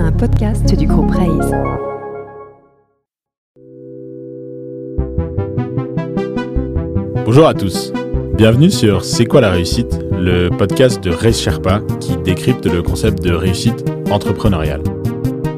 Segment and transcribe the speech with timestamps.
[0.00, 1.54] un podcast du groupe Raise.
[7.26, 7.92] Bonjour à tous.
[8.34, 13.22] Bienvenue sur C'est quoi la réussite, le podcast de Raise Sherpa qui décrypte le concept
[13.22, 14.82] de réussite entrepreneuriale.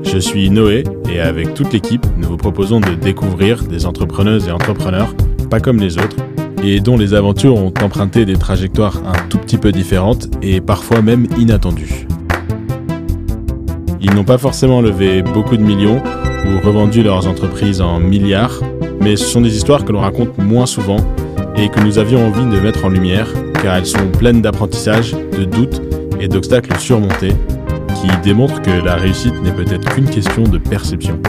[0.03, 4.51] Je suis Noé et avec toute l'équipe, nous vous proposons de découvrir des entrepreneuses et
[4.51, 5.15] entrepreneurs
[5.51, 6.17] pas comme les autres
[6.65, 11.01] et dont les aventures ont emprunté des trajectoires un tout petit peu différentes et parfois
[11.01, 12.07] même inattendues.
[14.05, 16.03] Ils n'ont pas forcément levé beaucoup de millions
[16.45, 18.61] ou revendu leurs entreprises en milliards,
[19.01, 20.97] mais ce sont des histoires que l'on raconte moins souvent
[21.57, 23.29] et que nous avions envie de mettre en lumière
[23.63, 25.81] car elles sont pleines d'apprentissage, de doutes
[26.21, 27.35] et d'obstacles surmontés
[27.95, 31.21] qui démontrent que la réussite n'est peut-être qu'une question de perception.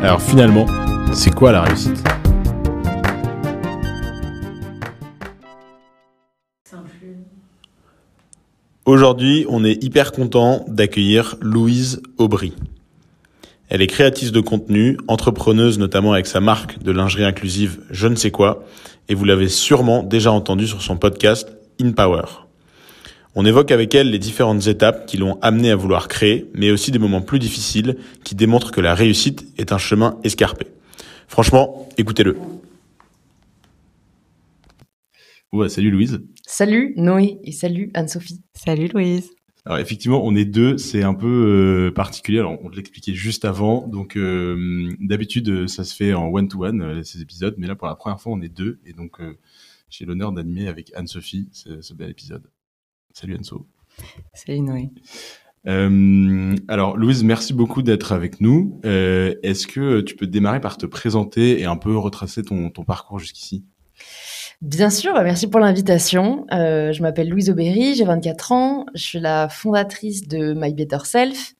[0.00, 0.66] Alors finalement,
[1.12, 2.04] c'est quoi la réussite?
[8.90, 12.54] Aujourd'hui, on est hyper content d'accueillir Louise Aubry.
[13.68, 18.16] Elle est créatrice de contenu, entrepreneuse notamment avec sa marque de lingerie inclusive Je ne
[18.16, 18.64] sais quoi,
[19.08, 22.24] et vous l'avez sûrement déjà entendu sur son podcast In Power.
[23.36, 26.90] On évoque avec elle les différentes étapes qui l'ont amenée à vouloir créer, mais aussi
[26.90, 30.66] des moments plus difficiles qui démontrent que la réussite est un chemin escarpé.
[31.28, 32.36] Franchement, écoutez-le.
[35.52, 36.20] Ouais, salut Louise.
[36.52, 38.42] Salut Noé et salut Anne-Sophie.
[38.54, 39.30] Salut Louise.
[39.64, 42.40] Alors effectivement, on est deux, c'est un peu euh, particulier.
[42.40, 43.86] Alors on te l'expliquait juste avant.
[43.86, 47.94] Donc euh, d'habitude, ça se fait en one-to-one euh, ces épisodes, mais là pour la
[47.94, 49.20] première fois, on est deux et donc
[49.90, 52.50] j'ai l'honneur d'animer avec Anne-Sophie ce, ce, bel épisode.
[53.12, 53.68] Salut Anne-So.
[54.34, 54.90] Salut Noé.
[56.66, 58.80] alors Louise, merci beaucoup d'être avec nous.
[58.82, 63.20] Est-ce que tu peux démarrer par te présenter et un peu retracer ton, ton parcours
[63.20, 63.64] jusqu'ici?
[64.60, 66.46] Bien sûr, bah, merci pour l'invitation.
[66.52, 70.98] Euh, je m'appelle Louise Aubéry, j'ai 24 ans, je suis la fondatrice de My Better
[71.04, 71.54] Self,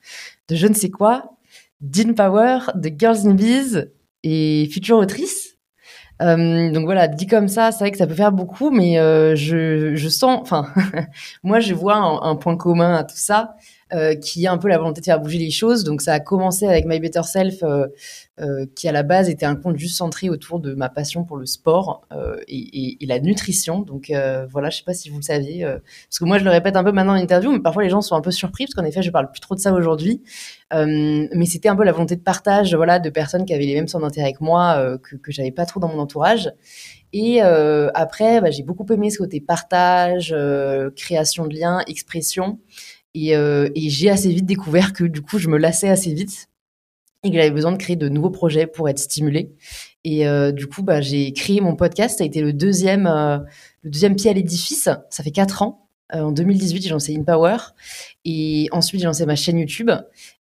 [0.49, 1.37] de Je ne sais quoi,
[1.81, 3.91] d'In Power, de Girls in Biz
[4.23, 5.57] et future autrice.
[6.21, 9.35] Euh, donc voilà, dit comme ça, c'est vrai que ça peut faire beaucoup, mais euh,
[9.35, 10.67] je, je sens, enfin,
[11.43, 13.55] moi je vois un, point commun à tout ça,
[13.93, 15.85] euh, qui a un peu la volonté de faire bouger les choses.
[15.85, 17.87] Donc ça a commencé avec My Better Self, euh,
[18.41, 21.37] euh, qui à la base était un compte juste centré autour de ma passion pour
[21.37, 22.03] le sport
[22.49, 23.81] et, et, et, la nutrition.
[23.81, 24.13] Donc
[24.51, 26.85] voilà, je sais pas si vous le saviez, parce que moi je le répète un
[26.85, 29.03] peu maintenant en interview, mais parfois les gens sont un peu surpris parce qu'en effet
[29.03, 30.23] je parle plus trop de ça aujourd'hui.
[30.73, 33.89] mais c'était un peu la volonté de partage, voilà, de personnes qui avaient les mêmes
[33.89, 36.51] centres d'intérêt que moi, que, que j'avais pas trop dans mon entourage.
[37.13, 42.59] Et euh, après, bah, j'ai beaucoup aimé ce côté partage, euh, création de liens, expression.
[43.15, 46.49] Et, euh, et j'ai assez vite découvert que du coup, je me lassais assez vite
[47.23, 49.53] et que j'avais besoin de créer de nouveaux projets pour être stimulée.
[50.05, 52.19] Et euh, du coup, bah, j'ai créé mon podcast.
[52.19, 53.39] Ça a été le deuxième, euh,
[53.83, 54.89] le deuxième pied à l'édifice.
[55.11, 55.89] Ça fait quatre ans.
[56.15, 57.57] Euh, en 2018, j'ai lancé InPower.
[58.25, 59.91] Et ensuite, j'ai lancé ma chaîne YouTube.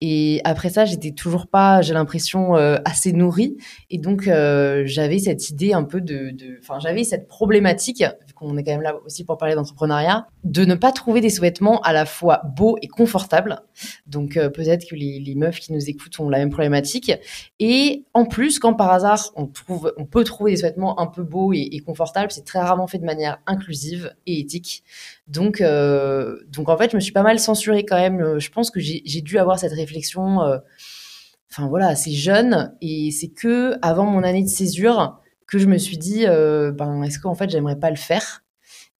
[0.00, 3.58] Et après ça, j'étais toujours pas, j'ai l'impression, assez nourrie.
[3.90, 8.02] Et donc, j'avais cette idée un peu de, enfin, j'avais cette problématique,
[8.40, 11.80] qu'on est quand même là aussi pour parler d'entrepreneuriat, de ne pas trouver des sous-vêtements
[11.82, 13.60] à la fois beaux et confortables.
[14.06, 17.12] Donc, euh, peut-être que les, meufs qui nous écoutent ont la même problématique.
[17.58, 21.22] Et en plus, quand par hasard, on trouve, on peut trouver des sous-vêtements un peu
[21.22, 24.82] beaux et, confortables, c'est très rarement fait de manière inclusive et éthique.
[25.28, 28.38] Donc, euh, donc en fait, je me suis pas mal censurée quand même.
[28.38, 30.58] Je pense que j'ai dû avoir cette réflexion, euh,
[31.50, 32.74] enfin voilà, assez jeune.
[32.80, 37.02] Et c'est que avant mon année de césure que je me suis dit, euh, ben
[37.02, 38.44] est-ce qu'en fait j'aimerais pas le faire?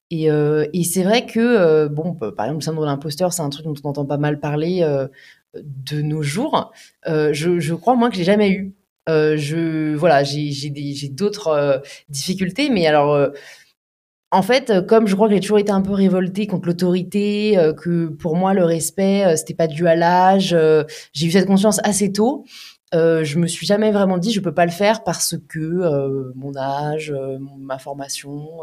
[0.09, 3.41] Et, euh, et c'est vrai que euh, bon, par exemple, le syndrome de l'imposteur, c'est
[3.41, 5.07] un truc dont on entend pas mal parler euh,
[5.55, 6.71] de nos jours.
[7.05, 8.73] je, je crois moi que j'ai jamais eu.
[9.07, 13.31] je voilà, j'ai d'autres difficultés, mais alors
[14.31, 17.57] en fait, euh, comme je crois que j'ai toujours été un peu révoltée contre l'autorité,
[17.57, 20.55] euh, que pour moi le respect euh, c'était pas dû à l'âge,
[21.13, 22.45] j'ai eu cette conscience assez tôt.
[22.93, 26.33] Euh, je me suis jamais vraiment dit je peux pas le faire parce que euh,
[26.35, 28.59] mon âge, euh, ma formation.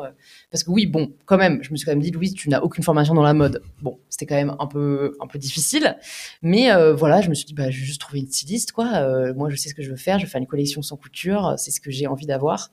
[0.51, 2.61] parce que oui, bon, quand même, je me suis quand même dit Louise, tu n'as
[2.61, 3.63] aucune formation dans la mode.
[3.81, 5.97] Bon, c'était quand même un peu un peu difficile,
[6.43, 9.33] mais voilà, je me suis dit bah je vais juste trouver une styliste quoi.
[9.35, 11.55] moi, je sais ce que je veux faire, je vais faire une collection sans couture,
[11.57, 12.71] c'est ce que j'ai envie d'avoir.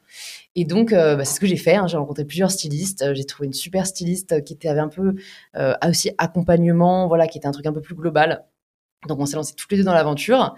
[0.56, 1.75] Et donc, bah, c'est ce que j'ai fait.
[1.75, 1.88] Hein.
[1.88, 3.13] J'ai rencontré plusieurs stylistes.
[3.13, 5.15] J'ai trouvé une super styliste qui était avait un peu
[5.88, 8.45] aussi accompagnement, voilà, qui était un truc un peu plus global.
[9.07, 10.56] Donc on s'est lancé toutes les deux dans l'aventure.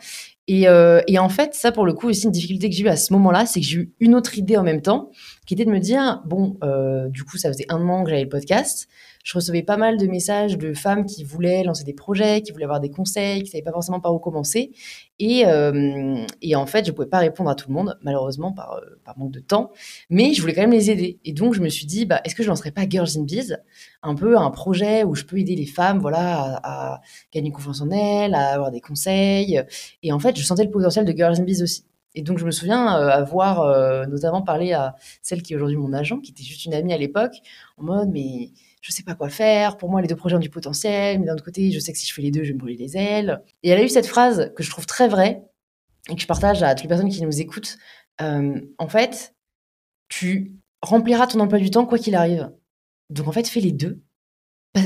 [0.48, 2.88] Et, euh, et, en fait, ça pour le coup aussi une difficulté que j'ai eu
[2.88, 5.12] à ce moment-là, c'est que j'ai eu une autre idée en même temps,
[5.46, 8.24] qui était de me dire bon, euh, du coup ça faisait un an que j'avais
[8.24, 8.88] le podcast,
[9.28, 12.64] je recevais pas mal de messages de femmes qui voulaient lancer des projets, qui voulaient
[12.64, 14.72] avoir des conseils, qui savaient pas forcément par où commencer.
[15.20, 16.26] Et, euh,
[16.56, 19.32] en fait, je pouvais pas répondre à tout le monde, malheureusement par, euh, par manque
[19.32, 19.74] de temps,
[20.10, 21.20] mais je voulais quand même les aider.
[21.26, 23.58] Et donc, je me suis dit, bah, est-ce que je lancerais pas Girls in Biz,
[24.02, 27.02] un peu un projet où je peux aider les femmes, voilà, à, à
[27.34, 29.62] gagner confiance en elles, à avoir des conseils.
[30.04, 31.84] Et en fait, je sentais le potentiel de Girls in Biz aussi.
[32.18, 35.78] Et donc, je me souviens euh, avoir euh, notamment parlé à celle qui est aujourd'hui
[35.78, 37.36] mon agent, qui était juste une amie à l'époque,
[37.78, 38.50] en mode, mais
[38.88, 39.76] je sais pas quoi faire.
[39.76, 41.98] Pour moi, les deux projets ont du potentiel, mais d'un autre côté, je sais que
[41.98, 43.42] si je fais les deux, je vais me brûler les ailes.
[43.64, 45.44] Et elle a eu cette phrase que je trouve très vraie
[46.10, 47.78] et que je partage à toutes les personnes qui nous écoutent.
[48.22, 49.36] Euh, en fait,
[50.08, 52.50] tu rempliras ton emploi du temps quoi qu'il arrive.
[53.10, 54.02] Donc, en fait, fais les deux.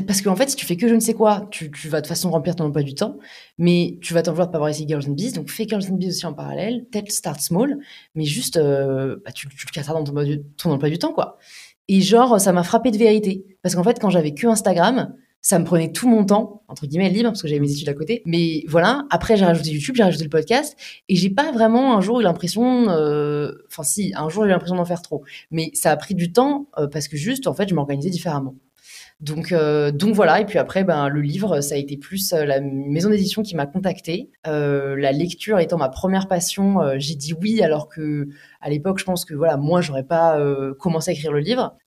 [0.07, 2.31] Parce qu'en fait, si tu fais que je ne sais quoi, tu, vas de façon
[2.31, 3.19] remplir ton emploi du temps,
[3.57, 5.83] mais tu vas t'en vouloir de pas avoir essayé Girls and Bees, donc fais Girls
[5.92, 7.77] and Bees aussi en parallèle, peut-être start small,
[8.15, 10.13] mais juste, euh, bah, tu, tu le casseras dans ton,
[10.57, 11.38] ton emploi du temps, quoi.
[11.93, 13.45] Et genre, ça m'a frappé de vérité.
[13.61, 17.09] Parce qu'en fait, quand j'avais que Instagram, ça me prenait tout mon temps, entre guillemets,
[17.09, 18.21] libre, parce que j'avais mes études à côté.
[18.25, 20.77] Mais voilà, après, j'ai rajouté YouTube, j'ai rajouté le podcast,
[21.09, 23.51] et j'ai pas vraiment un jour eu l'impression, euh...
[23.67, 25.25] enfin si, un jour j'ai eu l'impression d'en faire trop.
[25.51, 28.55] Mais ça a pris du temps, euh, parce que juste, en fait, je m'organisais différemment.
[29.21, 30.41] Donc, euh, donc voilà.
[30.41, 33.56] Et puis après, ben, le livre, ça a été plus euh, la maison d'édition qui
[33.56, 34.31] m'a contactée.
[34.47, 38.27] Euh, la lecture étant ma première passion, euh, j'ai dit oui, alors que
[38.62, 41.77] à l'époque, je pense que voilà, moi, j'aurais pas euh, commencé à écrire le livre.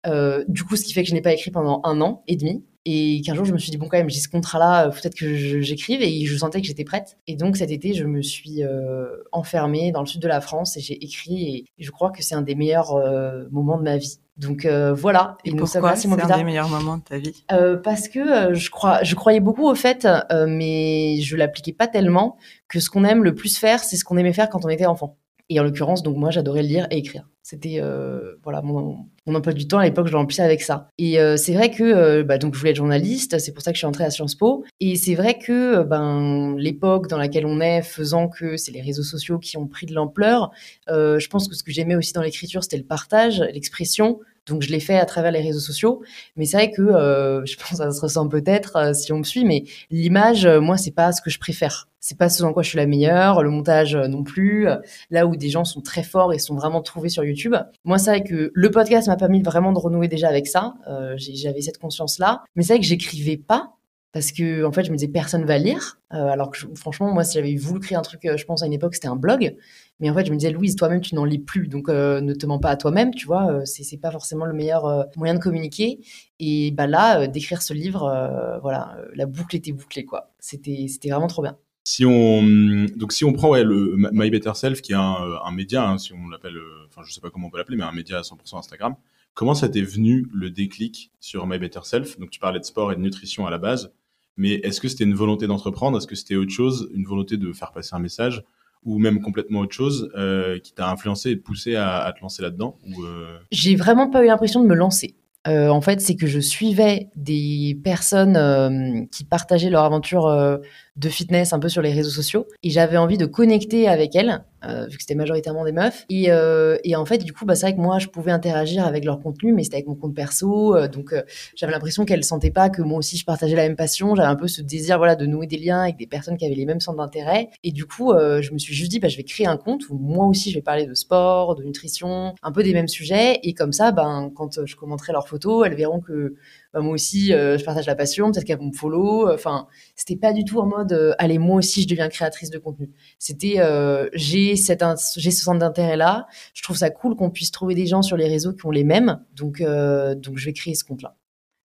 [0.49, 2.65] Du coup, ce qui fait que je n'ai pas écrit pendant un an et demi.
[2.87, 5.61] Et qu'un jour, je me suis dit, bon, quand même, j'ai ce contrat-là, peut-être que
[5.63, 6.03] j'écrive.
[6.03, 7.17] Et je sentais que j'étais prête.
[7.27, 10.77] Et donc, cet été, je me suis euh, enfermée dans le sud de la France
[10.77, 11.57] et j'ai écrit.
[11.57, 14.19] Et, je crois que c'est un des meilleurs euh, moments de ma vie.
[14.37, 15.37] Donc euh, voilà.
[15.45, 17.45] Et, et pourquoi c'est un des meilleurs moments de ta vie?
[17.53, 21.73] Euh, Parce que euh, je crois, je croyais beaucoup au fait, euh, mais je l'appliquais
[21.73, 22.37] pas tellement
[22.69, 24.87] que ce qu'on aime le plus faire, c'est ce qu'on aimait faire quand on était
[24.87, 25.17] enfant.
[25.51, 27.29] Et en l'occurrence, donc moi, j'adorais lire et écrire.
[27.47, 30.89] C'était euh, voilà mon, emploi du temps à l'époque, je l'emplissais avec ça.
[30.97, 33.71] Et euh, c'est vrai que euh, bah, donc je voulais être journaliste, c'est pour ça
[33.71, 34.65] que je suis entrée à Sciences Po.
[34.81, 39.03] Et c'est vrai que ben l'époque dans laquelle on est, faisant que c'est les réseaux
[39.03, 40.53] sociaux qui ont pris de l'ampleur,
[40.89, 44.21] je pense que ce que j'aimais aussi dans l'écriture, c'était le partage, l'expression.
[44.47, 46.03] Donc je l'ai fait à travers les réseaux sociaux,
[46.37, 49.19] mais c'est vrai que euh, je pense que ça se ressent peut-être euh, si on
[49.19, 51.89] me suit, mais l'image, euh, moi, c'est pas ce que je préfère.
[52.01, 54.69] C'est pas ce dans quoi je suis la meilleure, le montage euh, non plus.
[55.11, 57.55] Là où des gens sont très forts et sont vraiment trouvés sur YouTube.
[57.85, 60.75] Moi, c'est vrai que le podcast m'a permis vraiment de renouer déjà avec ça.
[61.17, 63.74] J'avais cette conscience-là, mais c'est vrai que j'écrivais pas
[64.15, 65.99] parce que en fait je me disais personne va lire.
[66.13, 68.67] Euh, alors que franchement moi si j'avais voulu créer un truc euh, je pense à
[68.67, 69.57] une époque c'était un blog.
[69.99, 71.67] Mais en fait je me disais Louise toi-même tu n'en lis plus.
[71.67, 73.67] Donc euh, ne te mens pas à toi-même tu vois.
[73.67, 75.99] C'est pas forcément le meilleur moyen de communiquer.
[76.39, 80.33] Et bah là d'écrire ce livre voilà la boucle était bouclée quoi.
[80.39, 81.57] C'était c'était vraiment trop bien.
[81.83, 85.51] Si on donc si on prend ouais le My Better Self qui est un, un
[85.51, 86.57] média hein, si on l'appelle
[86.89, 88.95] enfin je sais pas comment on peut l'appeler mais un média à 100% Instagram
[89.35, 92.19] comment ça t'est venu le déclic sur My Better Self?
[92.21, 93.93] Donc tu parlais de sport et de nutrition à la base
[94.37, 95.99] mais est-ce que c'était une volonté d'entreprendre?
[95.99, 98.45] Est-ce que c'était autre chose, une volonté de faire passer un message?
[98.85, 102.77] Ou même complètement autre chose euh, qui t'a influencé et poussé à, te lancer là-dedans?
[103.03, 103.39] Euh...
[103.51, 105.15] J'ai vraiment pas eu l'impression de me lancer.
[105.47, 110.59] Euh, en fait, c'est que je suivais des personnes qui partageaient leur aventure
[110.97, 112.47] de fitness un peu sur les réseaux sociaux.
[112.63, 116.05] Et j'avais envie de connecter avec elles euh, vu que c'était majoritairement des meufs.
[116.09, 118.87] Et, euh, et en fait du coup bah, c'est vrai que moi je pouvais interagir
[118.87, 120.77] avec leur contenu mais c'était avec mon compte perso.
[120.77, 121.15] Euh, donc
[121.57, 124.15] j'avais l'impression qu'elles sentaient pas que moi aussi je partageais la même passion.
[124.15, 126.55] J'avais un peu ce désir voilà de nouer des liens avec des personnes qui avaient
[126.55, 127.51] les mêmes centres d'intérêt.
[127.65, 129.99] Et du coup je me suis juste dit bah, je vais créer un compte où
[129.99, 133.41] moi aussi je vais parler de sport de nutrition un peu des mêmes sujets.
[133.43, 136.37] Et comme ça ben quand je commenterai leurs photos elles verront que
[136.75, 139.33] bah, moi aussi, euh, je partage la passion, peut-être qu'elles vont me follow.
[139.33, 142.59] Enfin, c'était pas du tout en mode, euh, allez, moi aussi, je deviens créatrice de
[142.59, 142.91] contenu.
[143.21, 144.85] C'était, euh, j'ai cette,
[145.17, 146.27] j'ai ce centre d'intérêt là.
[146.53, 148.83] Je trouve ça cool qu'on puisse trouver des gens sur les réseaux qui ont les
[148.83, 149.21] mêmes.
[149.37, 151.15] Donc, donc, je vais créer ce compte-là.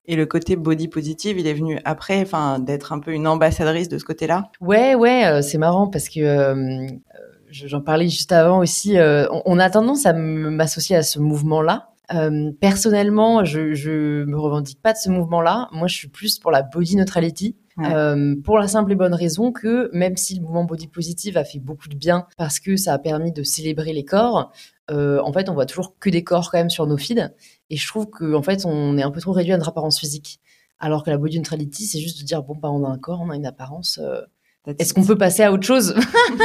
[0.05, 3.89] Et le côté body positive, il est venu après, enfin, d'être un peu une ambassadrice
[3.89, 4.51] de ce côté-là?
[4.61, 6.87] Ouais, ouais, c'est marrant parce que
[7.51, 8.97] j'en parlais juste avant aussi.
[8.99, 11.92] On, on, a tendance à m'associer à ce mouvement-là.
[12.13, 15.69] Euh, personnellement, je, je me revendique pas de ce mouvement-là.
[15.73, 17.57] Moi, je suis plus pour la body neutrality.
[17.79, 17.95] Ouais.
[17.95, 21.45] Euh, pour la simple et bonne raison que même si le mouvement body positive a
[21.45, 24.53] fait beaucoup de bien parce que ça a permis de célébrer les corps,
[24.91, 27.31] euh, en fait, on voit toujours que des corps quand même sur nos feeds.
[27.71, 29.99] Et je trouve qu'en en fait, on est un peu trop réduit à notre apparence
[29.99, 30.41] physique.
[30.79, 33.21] Alors que la body neutrality, c'est juste de dire bon bah on a un corps,
[33.23, 34.01] on a une apparence.
[34.79, 35.95] Est-ce qu'on peut passer à autre chose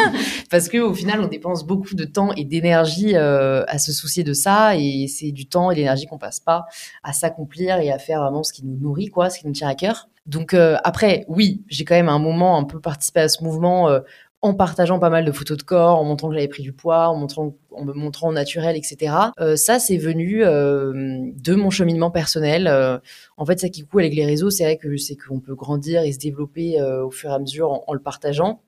[0.50, 4.24] Parce que au final, on dépense beaucoup de temps et d'énergie euh, à se soucier
[4.24, 6.66] de ça, et c'est du temps et d'énergie qu'on passe pas
[7.04, 9.68] à s'accomplir et à faire vraiment ce qui nous nourrit, quoi, ce qui nous tient
[9.68, 10.10] à cœur.
[10.26, 13.44] Donc euh, après, oui, j'ai quand même à un moment un peu participé à ce
[13.44, 14.00] mouvement euh,
[14.42, 17.08] en partageant pas mal de photos de corps, en montrant que j'avais pris du poids,
[17.08, 19.14] en, montrant, en me montrant naturel, etc.
[19.40, 22.68] Euh, ça, c'est venu euh, de mon cheminement personnel.
[22.68, 23.00] Euh,
[23.38, 26.04] en fait, ça qui coule avec les réseaux, c'est vrai que sais qu'on peut grandir
[26.04, 28.62] et se développer au fur et à mesure en, en, le partageant.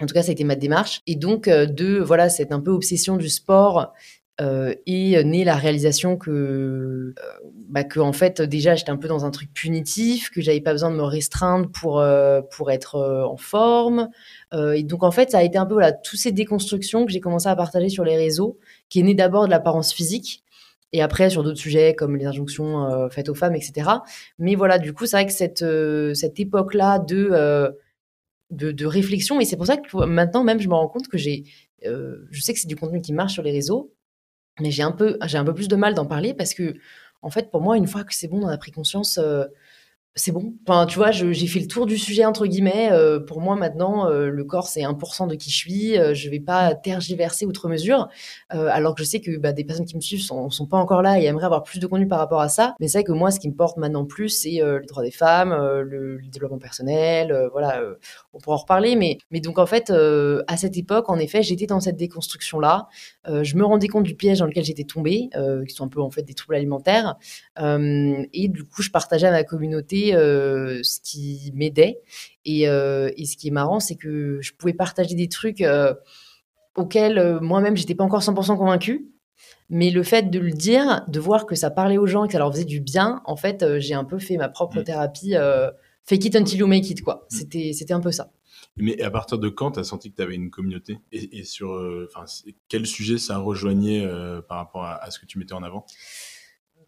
[0.00, 1.00] En tout cas, ça a été ma démarche.
[1.06, 3.92] Et donc, de voilà, cette un peu obsession du sport
[4.40, 7.14] euh, et née la réalisation que, euh,
[7.68, 10.72] bah, que en fait déjà j'étais un peu dans un truc punitif, que j'avais pas
[10.72, 14.08] besoin de me restreindre pour euh, pour être en forme.
[14.54, 17.20] Et donc en fait ça a été un peu voilà toutes ces déconstructions que j'ai
[17.20, 18.58] commencé à partager sur les réseaux,
[18.88, 20.42] qui est née d'abord de l'apparence physique
[20.92, 23.90] et après sur d'autres sujets comme les injonctions faites aux femmes, etc.
[24.38, 25.64] Mais voilà du coup c'est vrai que cette
[26.14, 27.76] cette époque là de,
[28.50, 31.44] de réflexion et c'est pour ça que maintenant même je me rends compte que j'ai
[31.82, 33.92] je sais que c'est du contenu qui marche sur les réseaux
[34.60, 36.74] mais j'ai un peu un peu plus de mal d'en parler parce que
[37.22, 39.44] en fait pour moi une fois que c'est bon on a pris conscience euh,
[40.14, 40.52] c'est bon.
[40.68, 42.90] Enfin, tu vois, j'ai fait le tour du sujet entre guillemets.
[42.92, 45.98] Euh, pour moi maintenant, euh, le corps c'est 1% de qui je suis.
[45.98, 48.08] Euh, je vais pas tergiverser outre mesure.
[48.52, 50.76] Euh, alors que je sais que bah, des personnes qui me suivent sont, sont pas
[50.76, 52.74] encore là et aimeraient avoir plus de contenu par rapport à ça.
[52.78, 55.10] Mais c'est vrai que moi, ce qui me porte maintenant plus, c'est le droit des
[55.10, 57.48] femmes, le, le, développement personnel.
[57.52, 57.80] voilà,
[58.34, 58.96] on pourra en reparler.
[58.96, 62.88] Mais mais donc en fait, à cette époque, en effet, j'étais dans cette déconstruction là.
[63.26, 65.30] je me rendais compte du piège dans lequel j'étais tombée,
[65.66, 67.16] qui sont un peu en fait des troubles alimentaires.
[67.58, 72.00] et du coup, je partageais à ma communauté euh, ce qui m'aidait.
[72.44, 75.94] Et, euh, et, ce qui est marrant, c'est que je pouvais partager des trucs euh,
[76.76, 79.08] auxquels moi-même, j'étais pas encore 100% convaincue.
[79.70, 82.32] Mais le fait de le dire, de voir que ça parlait aux gens et que
[82.32, 84.84] ça leur faisait du bien, en fait, j'ai un peu fait ma propre mmh.
[84.84, 85.34] thérapie.
[86.04, 87.14] fake it until you make it, quoi.
[87.30, 87.36] Mmh.
[87.36, 88.32] C'était, c'était un peu ça.
[88.76, 90.98] Mais à partir de quand tu as senti que tu avais une communauté?
[91.10, 91.70] Et, et, sur
[92.06, 92.24] enfin
[92.68, 94.06] quel sujet ça rejoignait
[94.48, 95.86] par rapport à, à, ce que tu mettais en avant?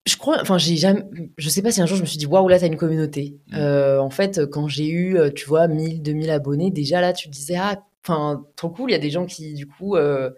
[0.07, 1.05] Je crois, enfin, j'ai jamais,
[1.39, 3.39] je sais pas si un jour je me suis dit, waouh, là, t'as une communauté.
[3.49, 3.57] Mmh.
[3.57, 7.29] Euh, en fait, quand j'ai eu, euh, tu vois, 1000, 2000 abonnés, déjà là, tu
[7.29, 10.31] te disais, ah, enfin, trop cool, il y a des gens qui, du coup, euh,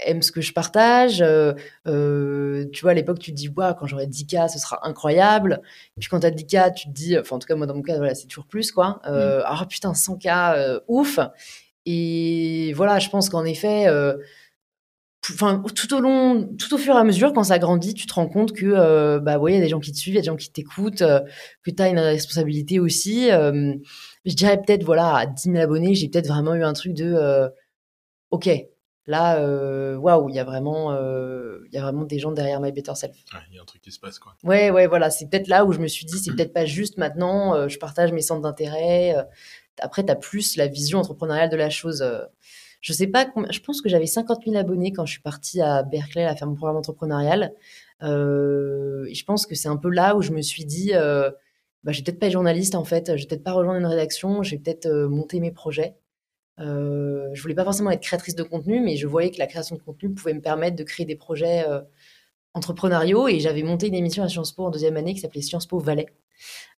[0.00, 1.22] aiment ce que je partage.
[1.22, 5.60] Euh, tu vois, à l'époque, tu te dis, waouh, quand j'aurai 10K, ce sera incroyable.
[5.96, 7.82] Et puis quand t'as 10K, tu te dis, enfin, en tout cas, moi, dans mon
[7.82, 9.00] cas, voilà, c'est toujours plus, quoi.
[9.04, 9.42] Mmh.
[9.44, 11.20] Ah, putain, 100K, ouf.
[11.86, 13.86] Et voilà, je pense qu'en effet,
[15.30, 18.14] enfin tout au long tout au fur et à mesure quand ça grandit tu te
[18.14, 20.16] rends compte que euh, bah ouais il y a des gens qui te suivent il
[20.16, 21.20] y a des gens qui t'écoutent euh,
[21.62, 23.74] que tu as une responsabilité aussi euh,
[24.24, 27.48] je dirais peut-être voilà à 10 000 abonnés j'ai peut-être vraiment eu un truc de
[28.30, 28.50] ok
[29.06, 32.94] là waouh il y a vraiment il y a vraiment des gens derrière My Better
[32.96, 33.14] Self.
[33.50, 34.34] Il y a un truc qui se passe quoi.
[34.42, 36.98] Ouais ouais voilà c'est peut-être là où je me suis dit c'est peut-être pas juste
[36.98, 39.14] maintenant je partage mes centres d'intérêt
[39.78, 42.04] après tu as plus la vision entrepreneuriale de la chose
[42.82, 45.82] je sais pas je pense que j'avais 50 000 abonnés quand je suis partie à
[45.82, 47.54] Berkeley à faire mon programme entrepreneurial.
[48.02, 51.30] Euh, je pense que c'est un peu là où je me suis dit, euh,
[51.84, 53.86] bah, je vais peut-être pas être journaliste en fait, je vais peut-être pas rejoindre une
[53.86, 55.94] rédaction, je vais peut-être euh, monter mes projets.
[56.60, 59.76] Euh, je voulais pas forcément être créatrice de contenu, mais je voyais que la création
[59.76, 61.80] de contenu pouvait me permettre de créer des projets euh,
[62.54, 63.28] entrepreneuriaux.
[63.28, 65.78] Et j'avais monté une émission à Sciences Po en deuxième année qui s'appelait Sciences Po
[65.78, 66.06] Valais.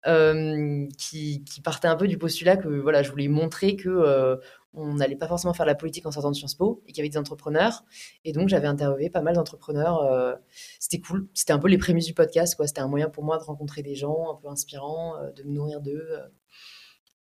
[0.07, 4.39] Euh, qui, qui, partait un peu du postulat que voilà, je voulais montrer que
[4.75, 7.00] on n'allait pas forcément faire la politique en sortant de Sciences Po et qu'il y
[7.00, 7.85] avait des entrepreneurs.
[8.25, 10.02] Et donc, j'avais interviewé pas mal d'entrepreneurs.
[10.02, 10.35] Euh,
[10.78, 11.28] c'était cool.
[11.33, 12.57] C'était un peu les prémices du podcast.
[12.57, 12.66] Quoi.
[12.66, 15.52] C'était un moyen pour moi de rencontrer des gens un peu inspirants, euh, de me
[15.52, 16.07] nourrir d'eux.
[16.11, 16.26] Euh.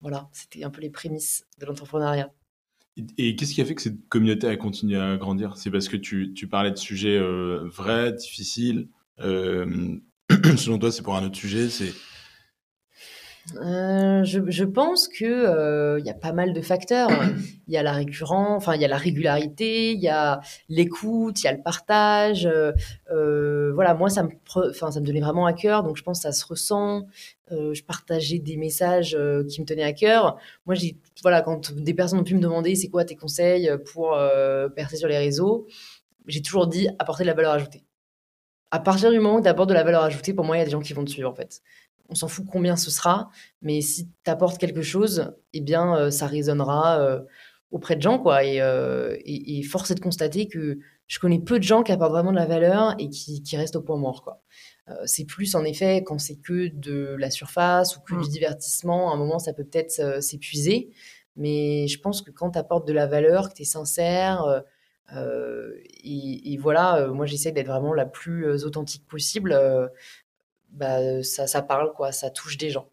[0.01, 2.33] Voilà, c'était un peu les prémices de l'entrepreneuriat.
[3.19, 5.57] Et, qu'est-ce qui a fait que cette communauté a continué à grandir?
[5.57, 8.89] C'est parce que tu, tu, parlais de sujets vrais, difficiles.
[9.19, 11.93] selon toi, c'est pour un autre sujet C'est
[13.57, 17.11] euh, je, pense que il euh, y a pas mal de facteurs.
[17.67, 21.41] Il y a la récurrence, enfin il y a la régularité, il y a l'écoute,
[21.41, 22.49] il y a le partage.
[23.11, 24.31] Euh, voilà, moi ça me,
[24.71, 27.07] enfin ça me donnait vraiment à cœur, donc je pense que ça se ressent.
[27.51, 29.19] Je partageais des messages
[29.49, 30.37] qui me tenaient à cœur.
[30.67, 30.77] Moi
[31.23, 34.17] voilà, quand des personnes ont pu me demander c'est quoi tes conseils pour
[34.77, 35.67] percer sur les réseaux,
[36.27, 37.85] j'ai toujours dit apporter de la valeur ajoutée.
[38.71, 40.63] À partir du moment où tu apportes de la valeur ajoutée, pour moi, il y
[40.63, 41.61] a des gens qui vont te suivre en fait
[42.11, 43.31] on s'en fout combien ce sera,
[43.63, 47.21] mais si tu apportes quelque chose, eh bien, euh, ça résonnera euh,
[47.71, 48.41] auprès de gens, quoi.
[48.45, 52.13] Euh, et, et, force est de constater que je connais peu de gens qui apportent
[52.13, 54.43] vraiment de la valeur et qui, restent au point mort, quoi.
[55.07, 58.33] c'est plus, en effet, quand c'est que de la surface ou que du mmh.
[58.33, 60.91] divertissement, à un moment, ça peut peut-être s'épuiser.
[61.37, 64.63] Mais je pense que quand tu apportes de la valeur, que tu es sincère,
[65.13, 69.53] et, et, voilà, moi, j'essaie d'être vraiment la plus authentique possible
[70.73, 72.89] bah, ça, ça parle, quoi, ça touche des gens.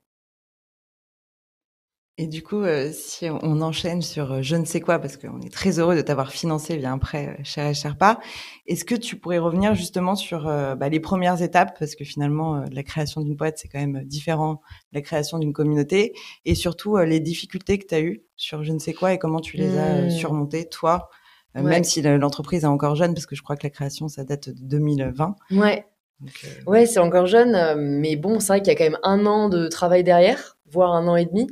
[2.20, 5.40] Et du coup, euh, si on enchaîne sur euh, je ne sais quoi, parce qu'on
[5.42, 8.20] est très heureux de t'avoir financé via un prêt euh, chez Sherpa,
[8.66, 12.82] est-ce que tu pourrais revenir justement sur bah, les premières étapes, parce que finalement, la
[12.82, 17.20] création d'une boîte, c'est quand même différent de la création d'une communauté, et surtout les
[17.20, 20.06] difficultés que tu as eues sur je ne sais quoi et comment tu les as
[20.06, 20.10] Mmh.
[20.10, 21.10] surmontées, toi,
[21.56, 21.62] Ouais.
[21.64, 24.24] même si le- l'entreprise est encore jeune, parce que je crois que la création, ça
[24.24, 25.36] date de 2020.
[25.52, 25.86] Ouais,
[26.24, 29.00] Euh, ouais, c'est encore jeune, euh, mais bon, c'est vrai qu'il y a quand même
[29.04, 31.48] un an de travail derrière, voire un an et demi,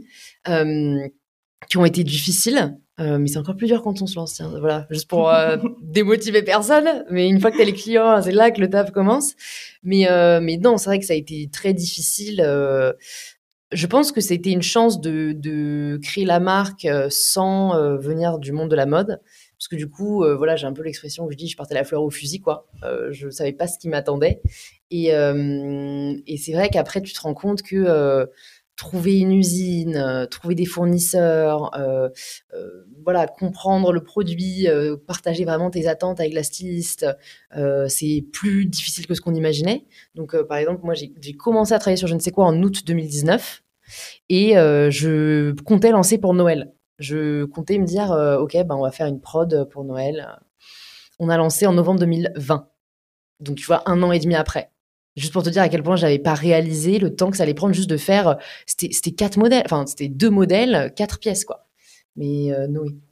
[0.47, 1.07] euh,
[1.69, 2.77] qui ont été difficiles.
[2.99, 5.57] Euh, mais c'est encore plus dur quand on se lance, tiens, voilà, juste pour euh,
[5.81, 7.03] démotiver personne.
[7.09, 9.33] Mais une fois que t'as les clients, c'est là que le taf commence.
[9.83, 10.07] Mais,
[10.41, 12.37] mais non, c'est vrai que ça a été très difficile.
[13.71, 18.71] je pense que c'était une chance de, de créer la marque sans venir du monde
[18.71, 19.19] de la mode.
[19.57, 21.73] Parce que du coup, euh, voilà, j'ai un peu l'expression où je dis je partais
[21.73, 22.67] la fleur au fusil, quoi.
[22.83, 24.41] Euh, je savais pas ce qui m'attendait.
[24.91, 28.25] Et, euh, c'est vrai qu'après, tu te rends compte que euh,
[28.75, 31.71] trouver une usine, trouver des fournisseurs,
[33.05, 34.67] voilà, comprendre le produit,
[35.07, 37.05] partager vraiment tes attentes avec la styliste,
[37.87, 39.85] c'est plus difficile que ce qu'on imaginait.
[40.15, 42.83] Donc, par exemple, moi, j'ai commencé à travailler sur je ne sais quoi en août
[42.85, 43.63] 2019
[44.27, 46.74] et je comptais lancer pour Noël.
[46.99, 50.39] Je comptais me dire, euh, ok, ben on va faire une prod pour Noël.
[51.19, 52.69] On a lancé en novembre 2020.
[53.41, 54.71] Donc, tu vois, un an et demi après.
[55.15, 57.53] Juste pour te dire à quel point j'avais pas réalisé le temps que ça allait
[57.53, 58.37] prendre juste de faire.
[58.65, 61.67] C'était c'était quatre modèles, enfin, c'était deux modèles, quatre pièces, quoi.
[62.17, 62.67] Mais euh,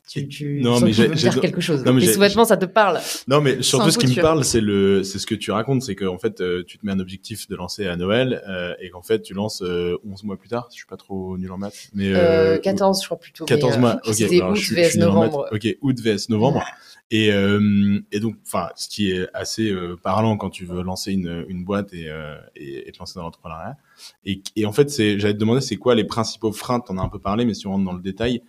[0.08, 1.84] tu, tu Non, mais tu veux dire quelque chose.
[1.86, 3.00] non, mais Les sous-vêtements, ça te parle.
[3.28, 5.96] Non, mais surtout, ce qui me parle, c'est le, c'est ce que tu racontes, c'est
[5.96, 9.02] qu'en fait, euh, tu te mets un objectif de lancer à Noël euh, et qu'en
[9.02, 10.68] fait, tu lances euh, 11 mois plus tard.
[10.72, 13.46] Je suis pas trop nul en maths, mais Euh, euh, 14, je crois plutôt.
[13.50, 14.00] mais, 14 euh, mois.
[14.06, 15.48] Ok, alors août je vs je novembre.
[15.52, 16.64] Ok, août vs novembre.
[17.12, 21.12] Et, euh, et donc, enfin, ce qui est assez euh, parlant quand tu veux lancer
[21.12, 23.78] une, une boîte et, euh, et, et te lancer dans l'entrepreneuriat.
[24.26, 26.80] Et, et en fait, c'est, j'allais te demander, c'est quoi les principaux freins?
[26.80, 28.42] T'en as un peu parlé, mais si on rentre dans le détail,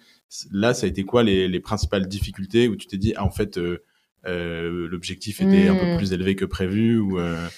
[0.50, 3.30] là, ça a été quoi les, les principales difficultés où tu t'es dit, ah, en
[3.30, 3.84] fait, euh,
[4.26, 5.96] euh, l'objectif était un peu Hmm.
[5.98, 7.48] plus élevé que prévu ou euh,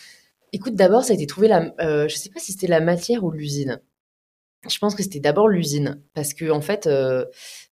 [0.53, 1.75] Écoute, d'abord, ça a été trouvé la.
[1.81, 3.81] euh, je sais pas si c'était la matière ou l'usine.
[4.69, 6.03] Je pense que c'était d'abord l'usine.
[6.15, 7.25] Parce que, en fait, euh,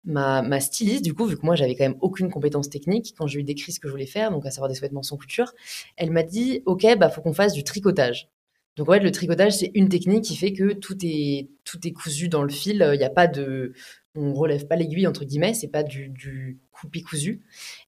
[0.04, 3.26] ma, ma styliste, du coup, vu que moi, j'avais quand même aucune compétence technique, quand
[3.26, 5.16] je lui ai décrit ce que je voulais faire, donc à savoir des sous-vêtements sans
[5.16, 5.52] couture,
[5.96, 8.28] elle m'a dit Ok, bah, faut qu'on fasse du tricotage.
[8.76, 11.92] Donc, en fait, le tricotage, c'est une technique qui fait que tout est, tout est
[11.92, 12.88] cousu dans le fil.
[12.94, 13.72] Il n'y a pas de.
[14.16, 17.42] On relève pas l'aiguille, entre guillemets, c'est pas du, coupé cousu.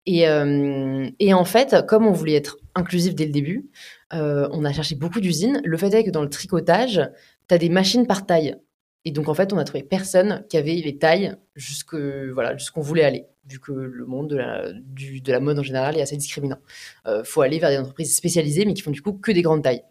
[0.07, 3.71] Et, euh, et en fait, comme on voulait être inclusif dès le début,
[4.13, 5.61] euh, on a cherché beaucoup d'usines.
[5.65, 7.01] Le fait est que dans le tricotage,
[7.49, 8.57] tu as des machines par taille.
[9.05, 12.81] Et donc, en fait, on a trouvé personne qui avait les tailles jusque, voilà, jusqu'où
[12.81, 15.97] on voulait aller, vu que le monde de la, du- de la mode en général
[15.97, 16.59] est assez discriminant.
[17.07, 19.63] Euh, faut aller vers des entreprises spécialisées, mais qui font du coup que des grandes
[19.63, 19.85] tailles.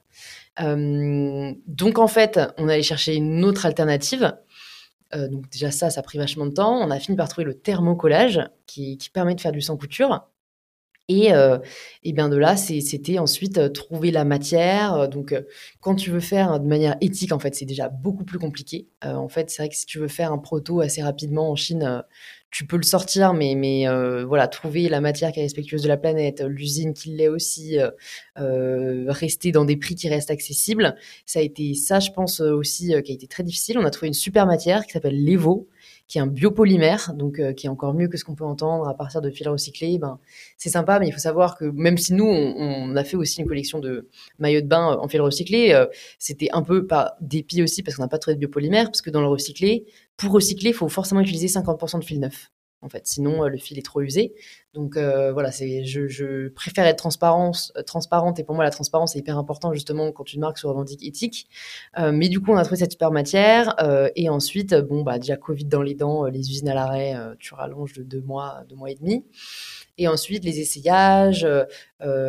[0.61, 4.35] Euh, donc, en fait, on allait chercher une autre alternative.
[5.13, 6.79] Euh, donc, déjà, ça, ça a pris vachement de temps.
[6.79, 10.27] On a fini par trouver le thermocollage, qui, qui permet de faire du sans couture.
[11.07, 11.59] Et, euh,
[12.01, 15.07] et bien de là, c'était ensuite euh, trouver la matière.
[15.07, 15.35] Donc,
[15.79, 18.87] quand tu veux faire de manière éthique, en fait, c'est déjà beaucoup plus compliqué.
[19.03, 22.03] En fait, c'est vrai que si tu veux faire un proto assez rapidement en Chine,
[22.51, 25.97] tu peux le sortir, mais, euh, voilà, trouver la matière qui est respectueuse de la
[25.97, 27.89] planète, l'usine qui l'est aussi, euh,
[28.39, 32.93] euh, rester dans des prix qui restent accessibles, ça a été ça, je pense aussi,
[33.03, 33.77] qui a été très difficile.
[33.77, 35.67] On a trouvé une super matière qui s'appelle l'Evo,
[36.07, 38.87] qui est un biopolymère, donc euh, qui est encore mieux que ce qu'on peut entendre
[38.87, 39.97] à partir de fils recyclés.
[39.97, 40.19] Ben,
[40.57, 43.47] c'est sympa, mais il faut savoir que même si nous, on, a fait aussi une
[43.47, 44.07] collection de
[44.39, 45.85] maillots de bain en fil recyclé, euh,
[46.19, 49.09] c'était un peu par dépit aussi parce qu'on n'a pas trouvé de biopolymère, parce que
[49.09, 49.85] dans le recyclé,
[50.17, 52.51] pour recycler, il faut forcément utiliser 50% de fil neuf.
[52.81, 54.35] En fait, sinon euh, le fil est trop usé.
[54.73, 59.15] Donc euh, voilà, c'est je, préfère être transparente, euh, transparente et pour moi la transparence
[59.15, 61.47] est hyper important justement quand une marque se revendique éthique.
[61.97, 63.75] Mais du coup, on a trouvé cette super matière
[64.15, 67.93] et ensuite, bon bah déjà Covid dans les dents, les usines à l'arrêt, tu rallonges
[67.93, 69.25] de deux mois, deux mois et demi.
[69.97, 71.47] Et ensuite, les essayages,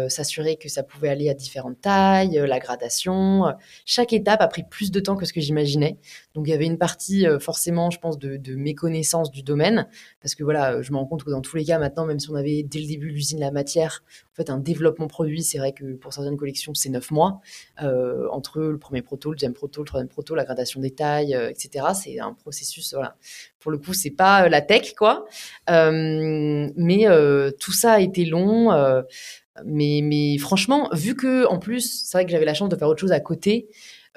[0.09, 3.47] s'assurer que ça pouvait aller à différentes tailles, euh, la gradation.
[3.49, 3.53] euh,
[3.85, 5.99] Chaque étape a pris plus de temps que ce que j'imaginais.
[6.35, 9.89] Donc, il y avait une partie, euh, forcément, je pense, de, méconnaissance du domaine.
[10.21, 12.21] Parce que voilà, euh, je me rends compte que dans tous les cas, maintenant, même
[12.21, 14.03] si on avait dès le début l'usine, la matière,
[14.33, 17.41] en fait, un développement produit, c'est vrai que pour certaines collections, c'est neuf mois.
[17.83, 21.35] Euh, entre le premier proto, le deuxième proto, le troisième proto, la gradation des tailles,
[21.35, 21.87] euh, etc.
[21.95, 23.17] C'est un processus, voilà.
[23.59, 25.25] Pour le coup, c'est pas euh, la tech, quoi.
[25.71, 28.71] Euh, mais euh, tout ça a été long.
[29.65, 33.01] Mais, franchement, vu que en plus, c'est vrai que j'avais la chance de faire autre
[33.01, 33.69] chose à côté.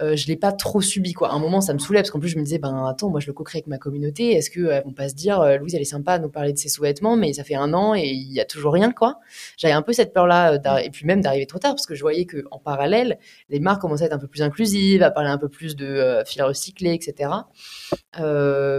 [0.01, 1.29] euh, je l'ai pas trop subi quoi.
[1.31, 3.19] À un moment, ça me saoulait parce qu'en plus, je me disais, ben attends, moi
[3.19, 4.31] je le co-crée avec ma communauté.
[4.31, 6.53] Est-ce que euh, vont pas se dire, euh, Louise, elle est sympa à nous parler
[6.53, 9.19] de ses sous-vêtements, mais ça fait un an et il y a toujours rien quoi.
[9.57, 12.01] J'avais un peu cette peur-là, euh, et puis même d'arriver trop tard parce que je
[12.01, 15.29] voyais que en parallèle, les marques commençaient à être un peu plus inclusives, à parler
[15.29, 17.31] un peu plus de euh, fil recyclé, etc.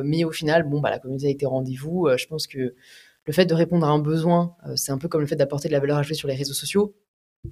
[0.02, 2.08] Mais au final, bon, bah la communauté a été rendez-vous.
[2.16, 2.74] Je pense que
[3.30, 5.68] le fait de répondre à un besoin, euh, c'est un peu comme le fait d'apporter
[5.68, 6.96] de la valeur ajoutée sur les réseaux sociaux.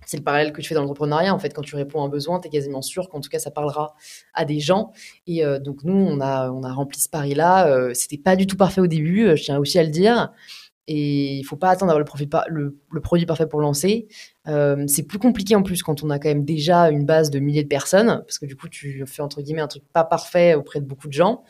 [0.06, 1.32] C'est le parallèle que tu fais dans l'entrepreneuriat.
[1.32, 3.38] En fait, quand tu réponds à un besoin, tu es quasiment sûr qu'en tout cas,
[3.38, 3.94] ça parlera
[4.34, 4.90] à des gens.
[5.28, 7.68] Et euh, donc, nous, on a, rempli ce pari-là.
[7.68, 10.32] Euh, C'était pas du tout parfait au début, euh, je tiens aussi à le dire.
[10.88, 12.00] Et il faut pas attendre d'avoir
[12.48, 14.08] le, produit parfait pour lancer.
[14.46, 17.62] C'est plus compliqué en plus quand on a quand même déjà une base de milliers
[17.62, 20.80] de personnes, parce que du coup, tu fais entre guillemets un truc pas parfait auprès
[20.80, 21.44] de beaucoup de gens.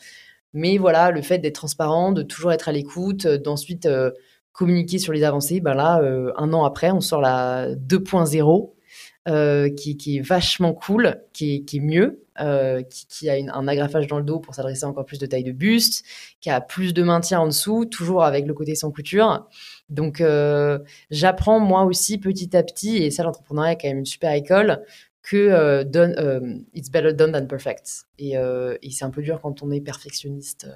[0.53, 4.11] Mais voilà, le fait d'être transparent, de toujours être à l'écoute, euh, d'ensuite euh,
[4.51, 8.73] communiquer sur les avancées, ben là, euh, un an après, on sort la 2.0,
[9.27, 12.23] euh, qui, qui est vachement cool, qui est, qui est mieux,
[12.89, 15.51] qui, qui a un agrafage dans le dos pour s'adresser encore plus de taille de
[15.51, 16.05] buste,
[16.39, 19.45] qui a plus de maintien en dessous, toujours avec le côté sans couture.
[19.89, 20.23] Donc,
[21.11, 24.83] j'apprends moi aussi petit à petit, et ça, l'entrepreneuriat est quand même une super école,
[25.21, 28.05] que euh, done, euh, it's better done than perfect.
[28.17, 30.67] Et, euh, et c'est un peu dur quand on est perfectionniste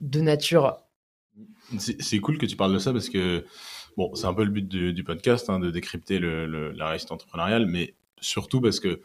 [0.00, 0.80] de nature.
[1.78, 3.44] C'est cool que tu parles de ça parce que
[3.96, 7.94] bon, c'est un peu le but du, podcast, hein, de décrypter la réussite entrepreneuriale, mais
[8.20, 9.00] surtout parce que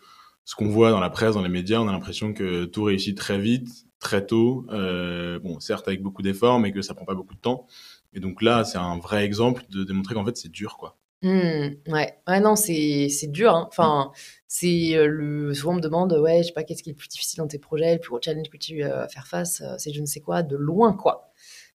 [0.45, 3.17] ce qu'on voit dans la presse, dans les médias, on a l'impression que tout réussit
[3.17, 4.65] très vite, très tôt.
[4.69, 7.65] bon, certes avec beaucoup d'efforts, mais que ça prend pas beaucoup de temps.
[8.13, 10.97] Et donc là, c'est un vrai exemple de démontrer qu'en fait c'est dur, quoi.
[11.21, 13.53] Hmm, ouais, ouais, non, c'est c'est dur.
[13.53, 13.65] hein.
[13.69, 14.12] Enfin,
[14.47, 16.97] c'est euh, le souvent on me demande, ouais, je sais pas, qu'est-ce qui est le
[16.97, 19.75] plus difficile dans tes projets, le plus gros challenge que tu à faire face, euh,
[19.77, 21.29] c'est je ne sais quoi, de loin quoi,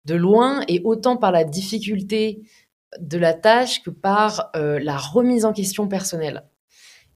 [0.05, 2.41] de loin et autant par la difficulté
[2.99, 6.43] de la tâche que par euh, la remise en question personnelle.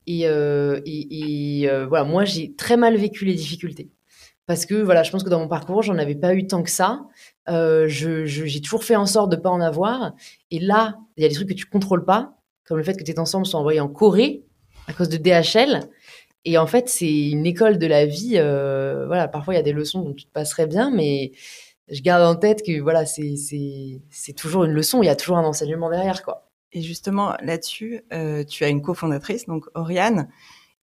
[0.07, 3.89] Et, euh, et, euh, voilà, moi j'ai très mal vécu les difficultés
[4.47, 6.71] parce que voilà, je pense que dans mon parcours j'en avais pas eu tant que
[6.71, 7.01] ça.
[7.49, 10.13] Euh, j'ai toujours fait en sorte de pas en avoir.
[10.51, 13.03] Et là, il y a des trucs que tu contrôles pas, comme le fait que
[13.03, 14.43] tes ensembles sont envoyés en Corée
[14.88, 15.81] à cause de DHL.
[16.45, 18.33] Et en fait, c'est une école de la vie.
[18.36, 21.31] euh, voilà, parfois il y a des leçons dont tu te passerais bien, mais
[21.89, 25.01] je garde en tête que voilà, c'est toujours une leçon.
[25.03, 26.49] Il y a toujours un enseignement derrière, quoi.
[26.73, 30.29] Et justement, là-dessus, euh, tu as une cofondatrice, donc Oriane.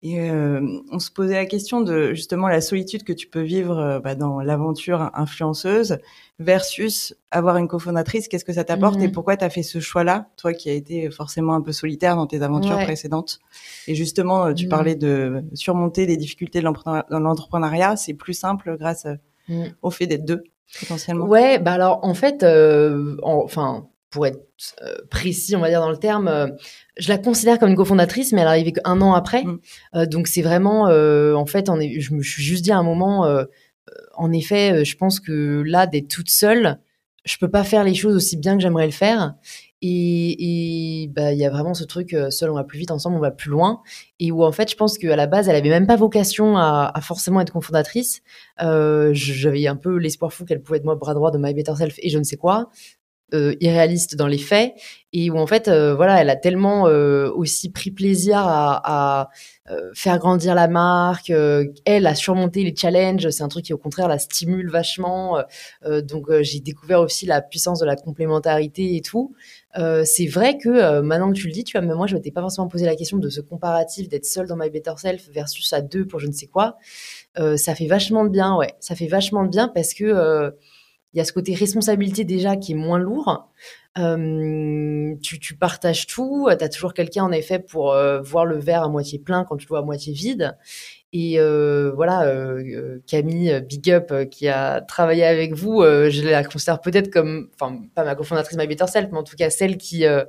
[0.04, 0.60] Et euh,
[0.90, 4.16] on se posait la question de justement la solitude que tu peux vivre euh, bah,
[4.16, 5.98] dans l'aventure influenceuse
[6.40, 8.26] versus avoir une cofondatrice.
[8.26, 11.08] Qu'est-ce que ça t'apporte et pourquoi tu as fait ce choix-là, toi qui as été
[11.10, 12.82] forcément un peu solitaire dans tes aventures Ouais.
[12.84, 13.38] précédentes?
[13.86, 14.70] Et justement, euh, tu Mhm.
[14.70, 16.74] parlais de surmonter les difficultés dans
[17.20, 17.94] l'entrepreneuriat.
[17.96, 19.06] C'est plus simple grâce
[19.48, 19.72] Mhm.
[19.82, 20.42] au fait d'être deux,
[20.80, 21.26] potentiellement?
[21.26, 24.38] Ouais, bah alors en fait, euh, en- enfin pour être
[24.82, 26.46] euh, précis, on va dire dans le terme, euh,
[26.98, 29.42] je la considère comme une cofondatrice, mais elle est arrivée qu'un an après.
[29.42, 29.58] Mm.
[29.96, 32.78] Euh, donc c'est vraiment, euh, en fait, on est, je me suis juste dit à
[32.78, 33.44] un moment, euh,
[34.14, 36.78] en effet, je pense que là, d'être toute seule,
[37.24, 39.34] je peux pas faire les choses aussi bien que j'aimerais le faire.
[39.84, 43.20] Et, bah il y a vraiment ce truc, seul on va plus vite, ensemble on
[43.20, 43.80] va plus loin.
[44.20, 46.92] Et où en fait, je pense qu'à la base, elle avait même pas vocation à,
[46.94, 48.22] à forcément être cofondatrice.
[48.62, 51.74] Euh, j'avais un peu l'espoir fou qu'elle pouvait être moi bras droit de My Better
[51.76, 52.70] Self et je ne sais quoi
[53.34, 54.74] euh, irréaliste dans les faits
[55.14, 59.30] et où en fait euh, voilà elle a tellement euh, aussi pris plaisir à,
[59.94, 64.06] faire grandir la marque elle a surmonté les challenges c'est un truc qui au contraire
[64.06, 65.38] la stimule vachement
[65.86, 69.34] donc j'ai découvert aussi la puissance de la complémentarité et tout.
[69.74, 72.42] C'est vrai que maintenant que tu le dis tu vois même moi je m'étais pas
[72.42, 75.80] forcément posé la question de ce comparatif d'être seule dans My Better Self versus à
[75.80, 76.76] deux pour je ne sais quoi.
[77.36, 78.74] Ça fait vachement de bien ouais.
[78.80, 80.52] Ça fait vachement de bien parce que
[81.14, 83.48] il y a ce côté responsabilité déjà qui est moins lourd.
[83.98, 86.48] Euh, tu, partages tout.
[86.48, 89.56] Tu as toujours quelqu'un, en effet, pour euh, voir le verre à moitié plein quand
[89.56, 90.56] tu le vois à moitié vide.
[91.12, 95.82] Et euh, voilà, euh, euh, Camille, euh, Big Up, euh, qui a travaillé avec vous,
[95.82, 99.22] euh, je la considère peut-être comme, enfin, pas ma cofondatrice My Better Self, mais en
[99.22, 100.24] tout cas celle qui euh,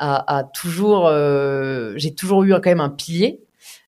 [0.00, 3.40] a, a toujours, euh, j'ai toujours eu quand même un pilier.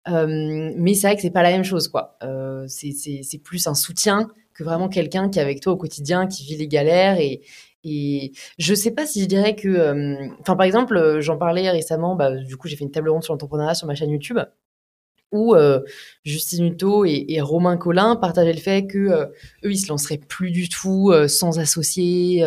[0.08, 2.16] Euh, mais c'est vrai que c'est pas la même chose, quoi.
[2.22, 6.44] Euh, c'est plus un soutien que vraiment quelqu'un qui est avec toi au quotidien, qui
[6.44, 7.18] vit les galères.
[7.20, 7.42] Et,
[7.84, 9.68] et je sais pas si je dirais que.
[9.68, 13.08] euh, Enfin, par exemple, euh, j'en parlais récemment, bah, du coup, j'ai fait une table
[13.10, 14.38] ronde sur l'entrepreneuriat sur ma chaîne YouTube
[15.32, 15.80] où euh,
[16.24, 19.26] Justine Hutto et, Romain Collin partageaient le fait que euh,
[19.64, 22.44] eux ils se lanceraient plus du tout euh, sans associés,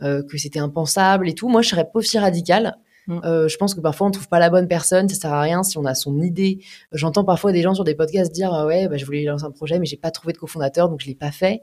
[0.00, 1.48] que c'était impensable et tout.
[1.48, 2.76] Moi, je serais pas aussi radicale.
[3.06, 3.20] Mm.
[3.24, 5.62] Euh, je pense que parfois on trouve pas la bonne personne, ça sert à rien
[5.62, 6.58] si on a son idée.
[6.92, 9.50] J'entends parfois des gens sur des podcasts dire euh, ouais bah, je voulais lancer un
[9.50, 11.62] projet mais j'ai pas trouvé de cofondateur donc je l'ai pas fait.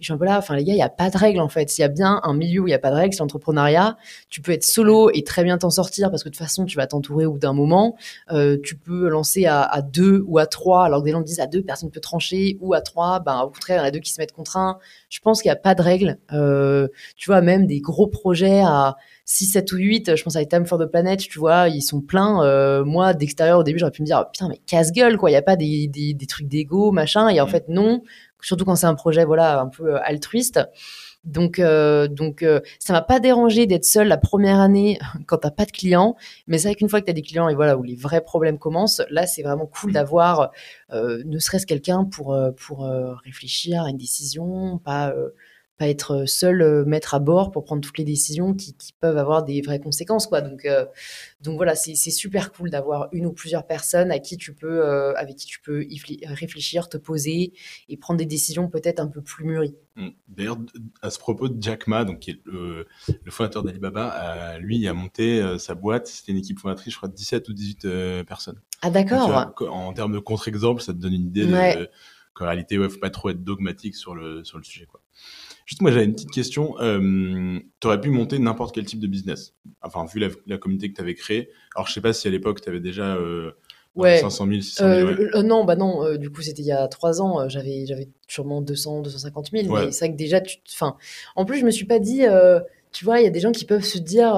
[0.00, 1.48] je suis un peu là, enfin les gars, il y a pas de règle en
[1.48, 1.68] fait.
[1.68, 3.96] S'il y a bien un milieu où il y a pas de règle, c'est l'entrepreneuriat.
[4.30, 6.76] Tu peux être solo et très bien t'en sortir parce que de toute façon, tu
[6.76, 7.96] vas t'entourer au bout d'un moment.
[8.32, 11.40] Euh, tu peux lancer à, à, deux ou à trois, alors que des gens disent
[11.40, 13.90] à deux, personne peut trancher, ou à trois, ben au contraire, il y en a
[13.90, 14.78] deux qui se mettent contre un.
[15.10, 16.18] Je pense qu'il y a pas de règle.
[16.32, 18.96] Euh, tu vois, même des gros projets à
[19.32, 22.00] 6, 7 ou 8, je pense à Time for the Planet, tu vois, ils sont
[22.00, 22.42] pleins.
[22.42, 25.34] Euh, moi, d'extérieur, au début, j'aurais pu me dire, oh, putain, mais casse-gueule, quoi, il
[25.34, 27.28] n'y a pas des, des, des trucs d'ego, machin.
[27.28, 27.48] Et en mm.
[27.48, 28.02] fait, non,
[28.40, 30.58] surtout quand c'est un projet, voilà, un peu euh, altruiste.
[31.22, 35.52] Donc, euh, donc euh, ça m'a pas dérangé d'être seule la première année quand t'as
[35.52, 36.16] pas de clients.
[36.48, 38.58] Mais c'est vrai qu'une fois que t'as des clients et voilà où les vrais problèmes
[38.58, 40.50] commencent, là c'est vraiment cool d'avoir
[40.92, 42.90] euh, ne serait-ce quelqu'un pour pour
[43.24, 45.12] réfléchir à une décision, pas
[45.80, 49.16] pas être seul euh, maître à bord pour prendre toutes les décisions qui, qui peuvent
[49.16, 50.42] avoir des vraies conséquences quoi.
[50.42, 50.84] Donc euh,
[51.40, 55.14] donc voilà c'est super cool d'avoir une ou plusieurs personnes à qui tu peux euh,
[55.14, 55.86] avec qui tu peux
[56.24, 57.54] réfléchir te poser
[57.88, 59.74] et prendre des décisions peut-être un peu plus mûries.
[59.96, 60.08] Mmh.
[60.28, 60.58] d'ailleurs
[61.00, 62.86] à ce propos Jack Ma donc qui est le,
[63.24, 66.08] le fondateur d'Alibaba lui il a monté sa boîte.
[66.08, 68.60] C'était une équipe fondatrice je crois de 17 ou 18 personnes.
[68.82, 69.54] Ah d'accord.
[69.60, 71.88] En termes de contre-exemple ça te donne une idée de
[72.40, 75.00] qu'en réalité ouais faut pas trop être dogmatique sur le sur le sujet quoi
[75.70, 76.74] Juste, moi, j'avais une petite question.
[76.80, 80.96] Euh, tu aurais pu monter n'importe quel type de business, enfin, vu la, communauté que
[80.96, 81.48] tu avais créée.
[81.76, 83.52] Alors, je sais pas si à l'époque, tu avais déjà euh,
[83.96, 85.08] 500 000, 600 000.
[85.08, 87.40] Euh, non, bah non, euh, du coup, c'était il y a trois ans.
[87.40, 89.72] Euh, j'avais, j'avais sûrement 200, 250 000.
[89.72, 90.96] Mais c'est vrai que déjà, tu, enfin,
[91.36, 92.24] en plus, je me suis pas dit,
[92.90, 94.34] tu vois, il y a des gens qui peuvent se dire,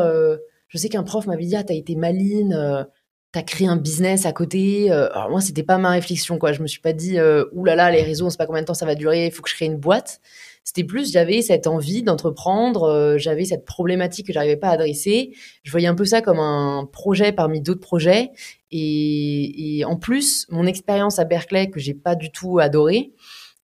[0.68, 2.86] je sais qu'un prof m'avait dit, ah, t'as été maline
[3.32, 4.90] t'as créé un business à côté.
[4.90, 6.52] alors moi, c'était pas ma réflexion, quoi.
[6.52, 8.74] Je me suis pas dit, euh, oulala, les réseaux, on sait pas combien de temps
[8.74, 10.20] ça va durer, il faut que je crée une boîte.
[10.64, 15.32] C'était plus, j'avais cette envie d'entreprendre, euh, j'avais cette problématique que j'arrivais pas à adresser.
[15.64, 18.30] Je voyais un peu ça comme un projet parmi d'autres projets.
[18.70, 23.12] Et, en plus, mon expérience à Berkeley, que j'ai pas du tout adoré,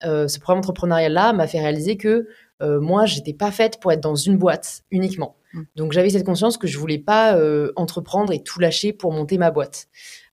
[0.03, 2.27] euh, ce programme entrepreneurial-là m'a fait réaliser que
[2.61, 5.35] euh, moi, j'étais pas faite pour être dans une boîte uniquement.
[5.57, 5.63] Mmh.
[5.75, 9.37] Donc j'avais cette conscience que je voulais pas euh, entreprendre et tout lâcher pour monter
[9.37, 9.87] ma boîte.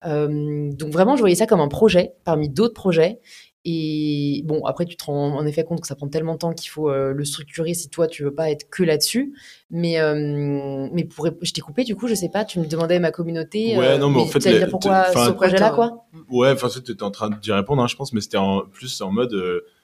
[0.05, 3.19] Euh, donc vraiment, je voyais ça comme un projet parmi d'autres projets.
[3.65, 6.53] Et bon, après, tu te rends en effet compte que ça prend tellement de temps
[6.53, 9.33] qu'il faut euh, le structurer si toi, tu veux pas être que là-dessus.
[9.71, 12.99] Mais, euh, mais pour, je t'ai coupé, du coup, je sais pas, tu me demandais
[12.99, 13.77] ma communauté.
[13.77, 14.39] Ouais, non, mais, en fait.
[14.39, 17.88] Tu dire pourquoi ce projet-là, quoi Ouais, enfin, tu étais en train d'y répondre, hein,
[17.88, 19.33] je pense, mais c'était en plus en mode.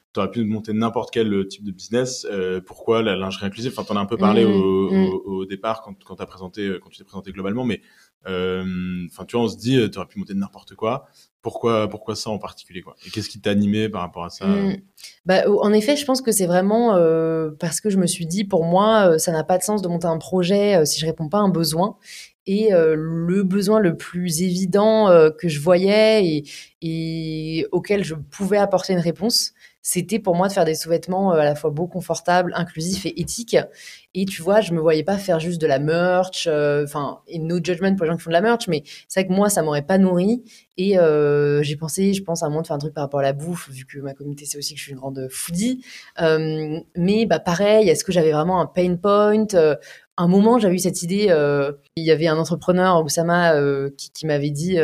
[0.10, 2.26] Euh, tu aurais pu monter n'importe quel type de business.
[2.30, 3.74] Euh, pourquoi la lingerie inclusive?
[3.76, 5.06] Enfin, t'en as un peu parlé mmh, au, mmh.
[5.06, 7.82] Au, au, départ quand, quand as présenté, quand tu t'es présenté globalement, mais
[8.26, 11.08] enfin, tu vois, on se dit, tu aurais pu monter n'importe quoi
[11.41, 12.95] pourquoi, pourquoi ça en particulier quoi?
[13.06, 14.45] Et qu'est-ce qui t'a animé par rapport à ça?
[14.45, 14.78] Mmh.
[15.26, 18.43] bah, En effet, je pense que c'est vraiment euh, parce que je me suis dit,
[18.43, 21.06] pour moi, euh, ça n'a pas de sens de monter un projet euh, si je
[21.06, 21.98] réponds pas à un besoin.
[22.45, 26.43] Et le besoin le plus évident que je voyais et,
[26.82, 29.54] et, auquel je pouvais apporter une réponse,
[29.91, 33.19] c'était pour moi de faire des sous-vêtements euh, à la fois beaux, confortables, inclusifs et
[33.19, 33.58] éthiques.
[34.13, 37.39] Et tu vois, je me voyais pas faire juste de la merch, euh, enfin, et
[37.39, 39.49] no judgment pour les gens qui font de la merch, mais c'est vrai que moi,
[39.49, 40.43] ça m'aurait pas nourri.
[40.78, 43.19] Et euh, j'ai pensé, je pense à un moment de faire un truc par rapport
[43.19, 45.84] à la bouffe, vu que ma communauté c'est aussi que je suis une grande foodie.
[46.19, 49.47] mais bah pareil, est-ce que j'avais vraiment un pain point
[50.21, 51.34] un moment, j'avais eu cette idée.
[51.95, 53.56] il y avait un entrepreneur, Oussama,
[53.97, 54.78] qui, qui m'avait dit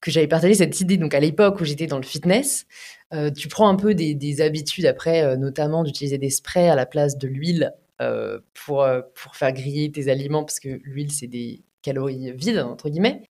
[0.00, 0.96] que j'avais partagé cette idée.
[0.96, 2.66] Donc à l'époque où j'étais dans le fitness,
[3.12, 6.86] euh, tu prends un peu des, habitudes après, euh, notamment d'utiliser des sprays à la
[6.86, 11.62] place de l'huile euh, pour, pour faire griller tes aliments, parce que l'huile, c'est des
[11.82, 13.22] calories vides, entre guillemets.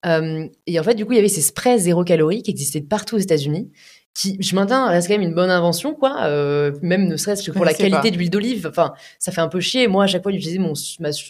[0.67, 3.17] et en fait, du coup, il y avait ces sprays zéro calorie qui existaient partout
[3.17, 3.71] aux États-Unis
[4.13, 6.25] qui, je maintiens, reste quand même une bonne invention, quoi.
[6.25, 8.67] Euh, même ne serait-ce que pour la qualité d'huile d'olive.
[8.69, 9.87] Enfin, ça fait un peu chier.
[9.87, 10.73] Moi, à chaque fois, d'utiliser mon,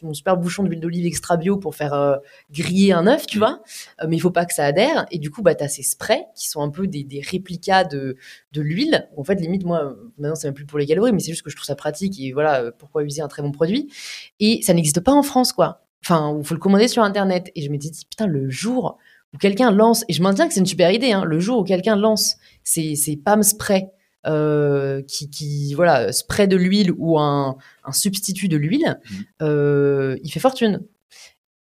[0.03, 2.17] mon super bouchon d'huile d'olive extra bio pour faire euh,
[2.51, 3.41] griller un œuf, tu mm.
[3.41, 3.63] vois.
[4.03, 5.07] Euh, mais il faut pas que ça adhère.
[5.11, 8.17] Et du coup, bah, t'as ces sprays qui sont un peu des, des réplicas de,
[8.53, 9.09] de l'huile.
[9.17, 11.51] En fait, limite, moi, maintenant, c'est même plus pour les calories, mais c'est juste que
[11.51, 13.93] je trouve ça pratique et voilà, pourquoi utiliser un très bon produit.
[14.41, 15.83] Et ça n'existe pas en France, quoi.
[16.03, 17.51] Enfin, il faut le commander sur Internet.
[17.55, 18.97] Et je me dis, putain, le jour
[19.33, 21.65] où quelqu'un lance, et je maintiens que c'est une super idée, hein, le jour où
[21.65, 22.37] quelqu'un lance
[22.71, 23.89] ces, ces PAM spray
[24.27, 29.15] euh, qui, qui, voilà, spray de l'huile ou un, un substitut de l'huile, mmh.
[29.43, 30.81] euh, il fait fortune.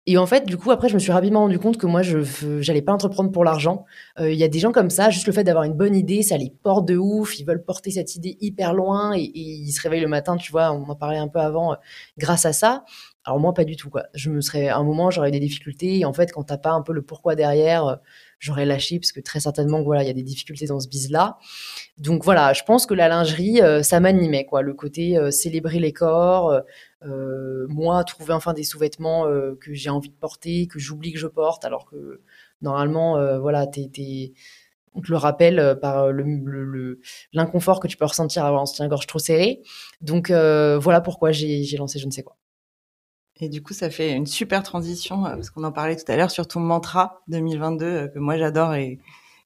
[0.06, 2.18] Et en fait, du coup, après, je me suis rapidement rendu compte que moi, je
[2.60, 3.86] j'allais pas entreprendre pour l'argent.
[4.20, 6.22] Euh, il y a des gens comme ça, juste le fait d'avoir une bonne idée,
[6.22, 7.38] ça les porte de ouf.
[7.40, 10.52] Ils veulent porter cette idée hyper loin et, et ils se réveillent le matin, tu
[10.52, 10.72] vois.
[10.72, 11.76] On en parlait un peu avant,
[12.18, 12.84] grâce à ça.
[13.26, 14.04] Alors moi, pas du tout, quoi.
[14.12, 15.98] Je me serais, à un moment, j'aurais eu des difficultés.
[15.98, 17.96] Et en fait, quand t'as pas un peu le pourquoi derrière, euh,
[18.38, 21.38] j'aurais lâché parce que très certainement, voilà, il y a des difficultés dans ce bise-là.
[21.96, 24.60] Donc voilà, je pense que la lingerie, euh, ça m'animait, quoi.
[24.60, 26.62] Le côté euh, célébrer les corps,
[27.68, 29.26] moi, trouver enfin des sous-vêtements
[29.60, 32.22] que j'ai envie de porter, que j'oublie que je porte, alors que
[32.62, 34.32] normalement, voilà, t'es,
[34.94, 37.00] on te le rappelle par le
[37.34, 39.60] l'inconfort que tu peux ressentir avant un soutien-gorge trop serré.
[40.00, 42.36] Donc voilà pourquoi j'ai lancé je ne sais quoi.
[43.40, 46.30] Et du coup, ça fait une super transition, parce qu'on en parlait tout à l'heure,
[46.30, 49.00] sur ton mantra 2022, que moi j'adore et,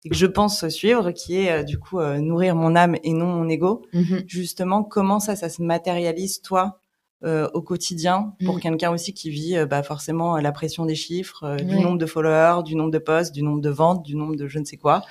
[0.04, 3.48] et, que je pense suivre, qui est du coup nourrir mon âme et non mon
[3.48, 3.86] ego.
[3.94, 6.80] Mmh Justement, comment ça, ça se matérialise, toi,
[7.24, 8.60] euh, au quotidien pour mmh.
[8.60, 12.06] quelqu'un aussi qui vit euh, bah, forcément la pression des chiffres, euh, du nombre de
[12.06, 14.76] followers, du nombre de posts, du nombre de ventes, du nombre de je ne sais
[14.76, 15.02] quoi.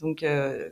[0.00, 0.24] Donc,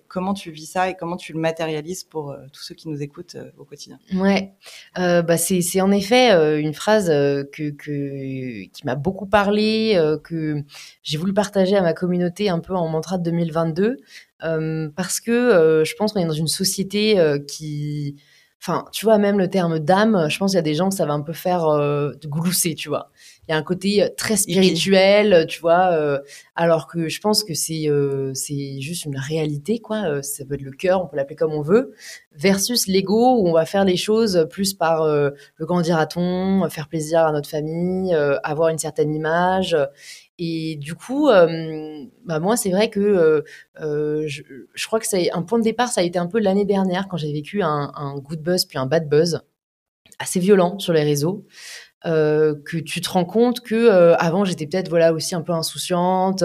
[0.09, 3.37] comment tu vis ça et comment tu le matérialises pour tous ceux qui nous écoutent
[3.59, 3.99] au quotidien?
[4.15, 4.53] Ouais,
[4.97, 10.63] bah c'est en effet une phrase que, que qui m'a beaucoup parlé, que
[11.03, 13.97] j'ai voulu partager à ma communauté un peu en mantra de 2022,
[14.41, 18.17] parce que je pense qu'on est dans une société qui
[18.61, 20.95] Enfin, tu vois, même le terme d'âme, je pense qu'il y a des gens que
[20.95, 23.11] ça va un peu faire euh, glousser, tu vois.
[23.49, 26.19] Il y a un côté euh, très spirituel, tu vois, euh,
[26.55, 30.23] alors que je pense que c'est euh, c'est juste une réalité, quoi.
[30.23, 31.95] ça peut être le cœur, on peut l'appeler comme on veut,
[32.33, 37.21] versus l'ego où on va faire les choses plus par le grand dira-t-on, faire plaisir
[37.21, 39.77] à notre famille, avoir une certaine image.
[40.39, 43.43] Et du coup, euh, bah moi, c'est vrai que euh,
[43.81, 46.39] euh, je, je, crois que c'est un point de départ, ça a été un peu
[46.39, 49.41] l'année dernière quand j'ai vécu un, un, good buzz puis un bad buzz
[50.21, 51.45] assez violent sur les réseaux.
[52.07, 55.51] Euh, que tu te rends compte que euh, avant j'étais peut-être voilà aussi un peu
[55.51, 56.45] insouciante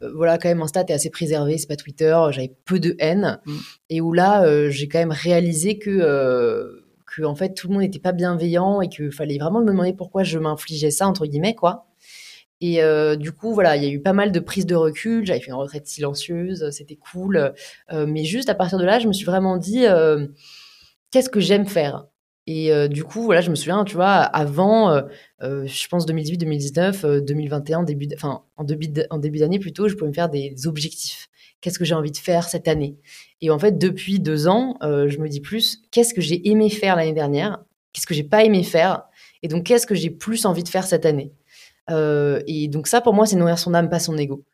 [0.00, 3.54] voilà quand même Insta est assez préservé c'est pas Twitter j'avais peu de haine mmh.
[3.90, 6.82] et où là j'ai quand même réalisé que
[7.14, 9.92] que en fait tout le monde n'était pas bienveillant et qu'il fallait vraiment me demander
[9.92, 11.88] pourquoi je m'infligeais ça entre guillemets quoi
[12.60, 15.26] et euh, du coup, voilà, il y a eu pas mal de prises de recul.
[15.26, 17.52] J'avais fait une retraite silencieuse, c'était cool.
[17.92, 20.26] Euh, mais juste à partir de là, je me suis vraiment dit, euh,
[21.10, 22.06] qu'est-ce que j'aime faire?
[22.46, 25.02] Et euh, du coup, voilà, je me souviens, tu vois, avant, euh,
[25.42, 29.94] euh, je pense 2018, 2019, 2021, début, enfin en début en début d'année plutôt, je
[29.94, 31.28] pouvais me faire des objectifs.
[31.60, 32.96] Qu'est-ce que j'ai envie de faire cette année?
[33.40, 36.94] Et en fait, depuis deux ans, je me dis plus, qu'est-ce que j'ai aimé faire
[36.96, 37.64] l'année dernière?
[37.92, 39.04] Qu'est-ce que j'ai pas aimé faire?
[39.42, 41.32] Et donc, qu'est-ce que j'ai plus envie de faire cette année?
[41.90, 44.44] Et donc ça, pour moi, c'est nourrir son âme, pas son ego.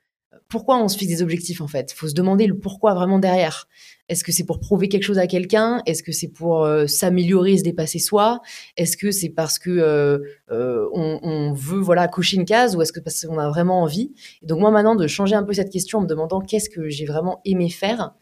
[0.49, 1.92] Pourquoi on se fixe des objectifs en fait?
[1.92, 3.68] Faut se demander le pourquoi vraiment derrière.
[4.09, 5.83] Est-ce que c'est pour prouver quelque chose à quelqu'un?
[5.87, 8.40] Est-ce que c'est pour euh, s'améliorer, se dépasser soi?
[8.77, 10.18] Est-ce que c'est parce que euh,
[10.51, 14.12] euh, on, veut voilà cocher une case ou est-ce que parce qu'on a vraiment envie?
[14.42, 16.88] Et donc moi maintenant de changer un peu cette question en me demandant qu'est-ce que
[16.88, 18.14] j'ai vraiment aimé faire,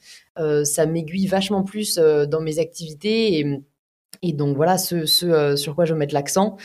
[0.65, 3.61] ça m'aiguille vachement plus dans mes activités
[4.23, 6.57] et, donc voilà ce, ce sur quoi je veux mettre l'accent.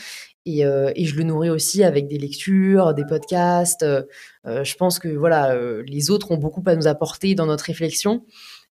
[0.46, 3.82] Et, euh, et, je le nourris aussi avec des lectures, des podcasts.
[3.82, 4.02] Euh,
[4.46, 7.64] euh je pense que voilà, euh, les autres ont beaucoup à nous apporter dans notre
[7.64, 8.24] réflexion.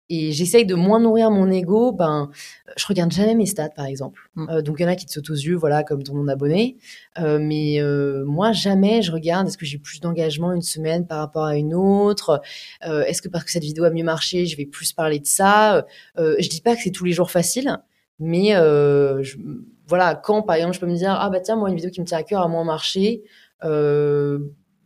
[0.09, 1.91] Et j'essaye de moins nourrir mon ego.
[1.91, 2.31] Ben,
[2.77, 4.31] je regarde jamais mes stats, par exemple.
[4.37, 4.61] Mm.
[4.61, 6.77] Donc il y en a qui te sautent aux yeux, voilà, comme ton abonné.
[7.19, 7.81] mais
[8.25, 9.49] moi, jamais je regarde.
[9.49, 12.43] Est-ce que j'ai plus d'engagement une semaine par rapport à une autre?
[12.83, 15.87] Est-ce que parce que cette vidéo a mieux marché, je vais plus parler de ça?
[16.19, 17.79] Je dis pas que c'est tous les jours facile,
[18.21, 19.39] mais je,
[19.87, 22.01] voilà, quand par exemple je peux me dire ah bah tiens moi une vidéo qui
[22.01, 23.23] me tient à cœur a moins marché,
[23.64, 24.38] euh,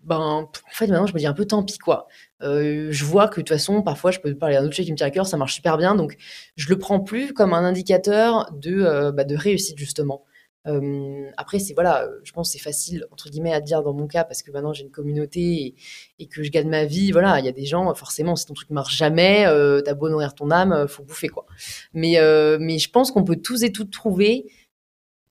[0.03, 2.09] ben en fait maintenant je me dis un peu tant pis quoi.
[2.43, 4.93] Euh, je vois que de toute façon parfois je peux parler d'un autre chose qui
[4.93, 6.17] me tient à cœur, ça marche super bien donc
[6.57, 10.25] je le prends plus comme un indicateur de euh, bah, de réussite justement.
[11.39, 14.43] Après, c'est voilà, je pense c'est facile entre guillemets à dire dans mon cas parce
[14.43, 15.75] que maintenant j'ai une communauté
[16.19, 17.11] et, que je gagne ma vie.
[17.11, 19.47] Voilà, il y a des gens forcément si ton truc marche jamais,
[19.83, 21.47] t'as beau nourrir ton âme, faut bouffer quoi.
[21.95, 22.19] Mais
[22.61, 24.45] mais je pense qu'on peut tous et toutes trouver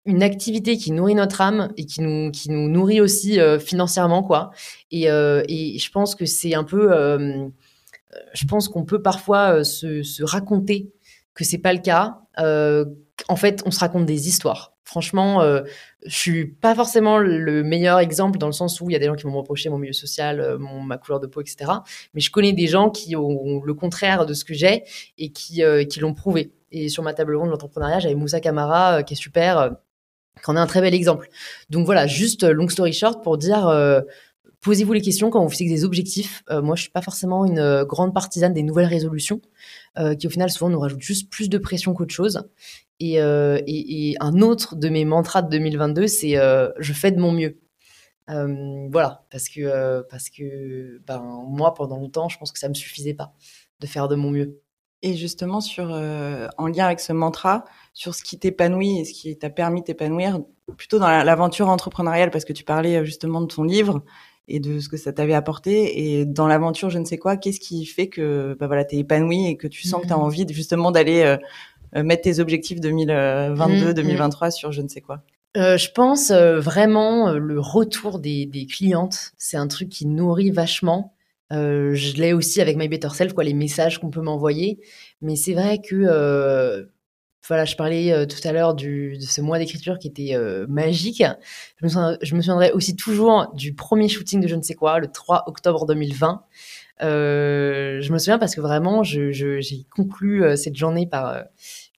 [0.08, 4.24] une activité qui nourrit notre âme et qui nous qui nous nourrit aussi euh, financièrement
[4.24, 4.52] quoi.
[4.90, 7.48] Et, euh, et je pense que c'est un peu euh,
[8.34, 10.92] je pense qu'on peut parfois se, se, raconter
[11.36, 12.22] que c'est pas le cas.
[13.28, 14.74] En fait on se raconte des histoires.
[14.86, 15.42] Franchement
[16.06, 19.08] je suis pas forcément le meilleur exemple dans le sens où il y a des
[19.08, 21.72] gens qui vont me reprocher mon milieu social mon ma couleur de peau etc
[22.14, 24.84] mais je connais des gens qui ont le contraire de ce que j'ai
[25.18, 26.54] et qui qui l'ont prouvé.
[26.72, 29.76] Et sur ma table ronde de l'entrepreneuriat j'avais Moussa Camara qui est super
[30.44, 31.30] qu'on a un très bel exemple.
[31.70, 34.02] Donc voilà, juste euh, long story short pour dire euh,
[34.62, 36.44] posez-vous les questions quand vous fixez des objectifs.
[36.50, 39.42] Euh, moi, je suis pas forcément une grande partisane des nouvelles résolutions,
[40.20, 42.44] qui au final souvent nous rajoutent juste plus de pression qu'autre chose.
[43.00, 46.36] Et, et, et, un autre de mes mantras de 2022, c'est
[46.78, 47.58] je fais de mon mieux.
[48.28, 53.14] voilà, parce que parce que ben moi pendant longtemps, je pense que ça me suffisait
[53.14, 53.34] pas
[53.80, 54.60] de faire de mon mieux.
[55.04, 59.14] Et justement, sur, euh, en lien avec ce mantra, sur ce qui t'épanouit et ce
[59.14, 60.40] qui t'a permis de t'épanouir,
[60.76, 64.04] plutôt dans l'aventure entrepreneuriale, parce que tu parlais euh, justement de ton livre
[64.48, 67.60] et de ce que ça t'avait apporté, et dans l'aventure, je ne sais quoi, qu'est-ce
[67.60, 70.22] qui fait que bah voilà, t'es épanoui et que tu sens que tu as mmh.
[70.22, 71.38] envie de, justement d'aller
[71.96, 74.52] euh, mettre tes objectifs 2022, 2023 mmh, mmh.
[74.52, 75.22] sur je ne sais quoi?
[75.58, 81.17] Euh, je pense vraiment le retour des, des clientes, c'est un truc qui nourrit vachement.
[81.54, 84.80] Euh, je l'ai aussi avec My Better Self, quoi, les messages qu'on peut m'envoyer.
[85.22, 86.86] Mais c'est vrai que, euh,
[87.48, 91.24] voilà, je parlais euh, tout à l'heure de ce mois d'écriture qui était euh, magique.
[91.82, 95.46] Je me, souviendrai, aussi toujours du premier shooting de je ne sais quoi, le 3
[95.48, 96.44] octobre 2020.
[97.04, 101.44] Euh, je me souviens parce que vraiment, j'ai je, conclu cette journée par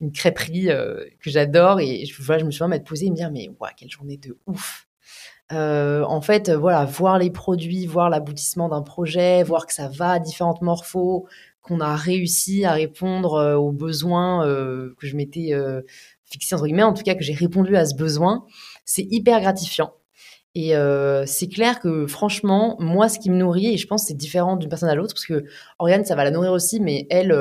[0.02, 3.32] une crêperie que j'adore et je, voilà, je me souviens m'être posée et me dire
[3.32, 4.89] mais ouais, quelle journée de ouf
[5.52, 10.12] euh, en fait, voilà, voir les produits, voir l'aboutissement d'un projet, voir que ça va
[10.14, 11.28] à différentes morphos,
[11.62, 15.82] qu'on a réussi à répondre euh, aux besoins euh, que je m'étais euh,
[16.26, 18.46] fixé entre guillemets, en tout cas que j'ai répondu à ce besoin,
[18.86, 19.94] c'est hyper gratifiant.
[20.56, 24.16] Et euh, c'est clair que franchement, moi, ce qui me nourrit, et je pense c'est
[24.18, 25.46] différent d'une personne à l'autre, parce que
[25.80, 27.32] Oriane, ça va la nourrir aussi, mais elle,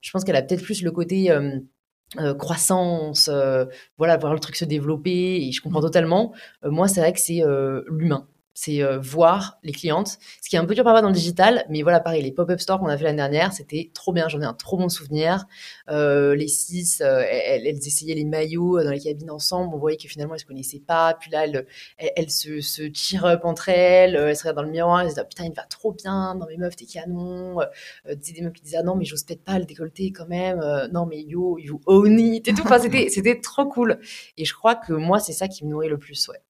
[0.00, 1.30] je pense qu'elle a peut-être plus le côté
[2.18, 5.82] euh, croissance, euh, voilà, voir le truc se développer, et je comprends mmh.
[5.82, 6.32] totalement.
[6.64, 7.42] Euh, moi, c'est vrai que c'est
[7.88, 8.26] l'humain
[8.60, 10.18] c'est euh, voir les clientes.
[10.42, 12.60] Ce qui est un peu dur parfois dans le digital, mais voilà, pareil, les pop-up
[12.60, 14.28] stores qu'on a fait l'année dernière, c'était trop bien.
[14.28, 15.46] J'en ai un trop bon souvenir.
[15.88, 19.74] Euh, les six, euh, elles, elles, essayaient les maillots dans les cabines ensemble.
[19.74, 21.14] On voyait que finalement, elles se connaissaient pas.
[21.18, 21.66] Puis là, elles,
[22.16, 24.14] elles, se, se up entre elles.
[24.14, 25.00] Elles se regardent dans le miroir.
[25.00, 26.34] Elles se disent, oh, putain, il va trop bien.
[26.34, 27.62] Non, mais meuf, t'es canon.
[27.62, 27.66] Euh,
[28.14, 30.60] des meufs qui disaient, ah, non, mais j'ose peut-être pas le décolleter quand même.
[30.92, 32.62] non, mais yo, you own it et tout.
[32.64, 34.00] Enfin, c'était trop cool.
[34.36, 36.42] Et je crois que moi, c'est ça qui me nourrit le plus, ouais.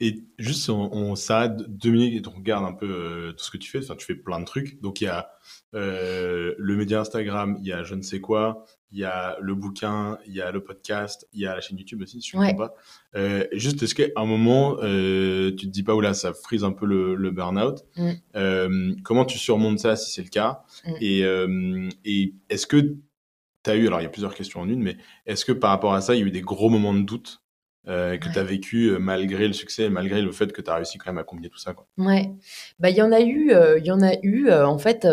[0.00, 3.50] Et juste, on, on s'arrête deux minutes et on regarde un peu euh, tout ce
[3.50, 3.78] que tu fais.
[3.78, 4.80] Enfin, tu fais plein de trucs.
[4.80, 5.30] Donc, il y a
[5.74, 9.54] euh, le média Instagram, il y a je ne sais quoi, il y a le
[9.54, 12.36] bouquin, il y a le podcast, il y a la chaîne YouTube aussi, si je
[12.36, 12.56] ne ouais.
[12.56, 12.74] pas.
[13.14, 16.72] Euh, juste, est-ce qu'à un moment, euh, tu te dis pas, là ça frise un
[16.72, 19.02] peu le, le burn-out mm.
[19.04, 20.94] Comment tu surmontes ça si c'est le cas mm.
[21.00, 21.20] Et,
[22.04, 22.96] et est-ce que
[23.62, 24.96] tu as eu, alors il y a plusieurs questions en une, mais
[25.26, 27.39] est-ce que par rapport à ça, il y a eu des gros moments de doute
[27.88, 28.32] euh, que ouais.
[28.32, 31.10] tu as vécu euh, malgré le succès, malgré le fait que tu as réussi quand
[31.10, 31.86] même à combiner tout ça quoi.
[31.96, 32.30] Ouais.
[32.78, 35.06] Bah il y en a eu euh, il y en a eu en fait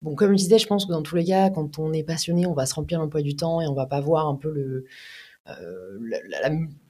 [0.00, 2.46] bon comme je disais, je pense que dans tous les cas quand on est passionné,
[2.46, 4.84] on va se remplir l'emploi du temps et on va pas voir un peu le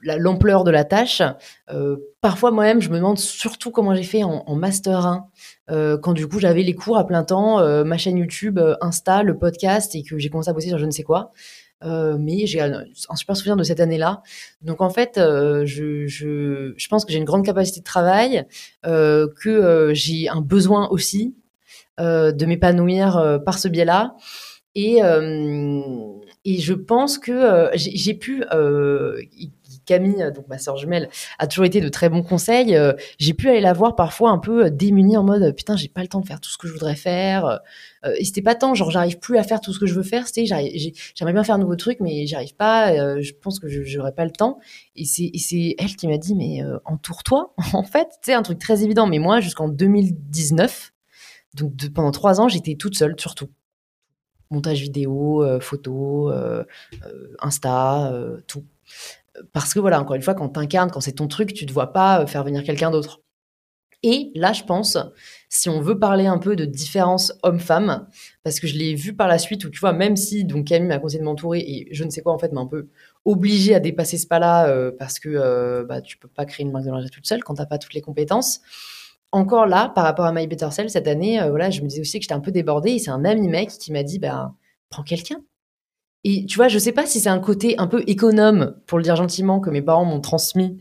[0.01, 1.21] l'ampleur de la tâche.
[1.73, 5.27] Euh, parfois, moi-même, je me demande surtout comment j'ai fait en, en Master 1,
[5.71, 9.37] euh, quand du coup j'avais les cours à plein temps, ma chaîne YouTube, Insta, le
[9.37, 11.33] podcast, et que j'ai commencé à bosser sur je ne sais quoi.
[11.83, 14.21] Euh, mais j'ai un, un, super souvenir de cette année-là.
[14.61, 18.45] Donc en fait, euh, je, je, je, pense que j'ai une grande capacité de travail,
[18.85, 21.35] euh, que j'ai un besoin aussi
[21.97, 24.15] de m'épanouir par ce biais-là.
[24.75, 28.43] Et, et je pense que j'ai pu
[29.85, 31.09] Camille, euh, donc ma sœur jumelle,
[31.39, 32.75] a toujours été de très bons conseils.
[32.75, 35.87] Euh, j'ai pu aller la voir parfois un peu euh, démunie en mode putain, j'ai
[35.87, 37.59] pas le temps de faire tout ce que je voudrais faire.
[38.17, 40.27] et c'était pas tant genre j'arrive plus à faire tout ce que je veux faire.
[40.27, 43.21] C'était j'aimerais bien faire un nouveau truc, mais j'arrive pas.
[43.21, 44.59] je pense que j'aurais pas le temps.
[44.95, 47.53] Et c'est elle qui m'a dit mais entoure-toi.
[47.73, 49.07] en fait, c'est un truc très évident.
[49.07, 50.91] Mais moi, jusqu'en 2019,
[51.55, 53.49] donc pendant trois ans, j'étais toute seule surtout
[54.51, 56.31] montage vidéo, euh, photo,
[57.39, 58.13] Insta,
[58.47, 58.63] tout
[59.53, 61.73] parce que voilà, encore une fois, quand t'incarnes, quand c'est ton truc, tu ne te
[61.73, 63.21] vois pas euh, faire venir quelqu'un d'autre.
[64.07, 64.99] Et là, je pense,
[65.49, 68.07] si on veut parler un peu de différence homme-femme,
[68.43, 70.87] parce que je l'ai vu par la suite, où tu vois, même si donc Camille
[70.87, 72.89] m'a conseillé de m'entourer, et je ne sais quoi en fait, m'a un peu
[73.25, 76.71] obligé à dépasser ce pas-là, euh, parce que euh, bah, tu peux pas créer une
[76.71, 78.59] marque de lingerie toute seule quand t'as pas toutes les compétences.
[79.31, 82.01] Encore là, par rapport à My Better Self, cette année, euh, voilà, je me disais
[82.01, 84.53] aussi que j'étais un peu débordée, et c'est un ami mec qui m'a dit, bah,
[84.89, 85.41] prends quelqu'un.
[86.27, 89.03] Et tu vois, je sais pas si c'est un côté un peu économe, pour le
[89.03, 90.79] dire gentiment, que mes parents m'ont transmis,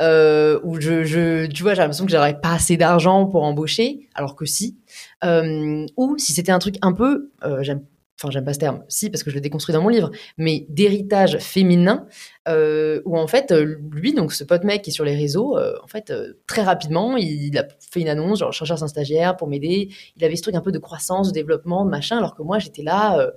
[0.00, 4.08] euh, où je, je, tu vois, j'ai l'impression que j'aurais pas assez d'argent pour embaucher,
[4.14, 4.78] alors que si,
[5.24, 7.82] euh, ou si c'était un truc un peu, euh, j'aime,
[8.20, 10.64] enfin j'aime pas ce terme, si parce que je le déconstruis dans mon livre, mais
[10.68, 12.06] d'héritage féminin,
[12.46, 15.88] euh, où en fait lui, donc ce pote mec qui est sur les réseaux, en
[15.88, 16.12] fait
[16.46, 20.24] très rapidement, il, il, a fait une annonce, genre chercheur un stagiaire pour m'aider, il
[20.24, 22.84] avait ce truc un peu de croissance, de développement, de machin, alors que moi j'étais
[22.84, 23.32] là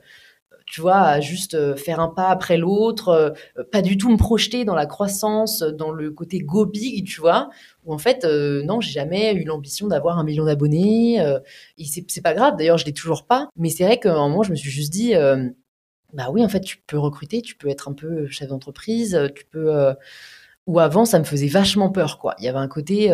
[0.68, 4.18] tu vois, à juste euh, faire un pas après l'autre, euh, pas du tout me
[4.18, 7.50] projeter dans la croissance, dans le côté go big, tu vois,
[7.86, 11.40] où en fait, euh, non, j'ai jamais eu l'ambition d'avoir un million d'abonnés, euh,
[11.78, 14.44] et c'est pas grave, d'ailleurs, je l'ai toujours pas, mais c'est vrai qu'à un moment,
[14.44, 15.50] je me suis juste dit, euh,
[16.14, 19.46] bah oui, en fait, tu peux recruter, tu peux être un peu chef d'entreprise, tu
[19.46, 19.94] peux...
[20.68, 22.36] ou avant, ça me faisait vachement peur, quoi.
[22.40, 23.10] Il y avait un côté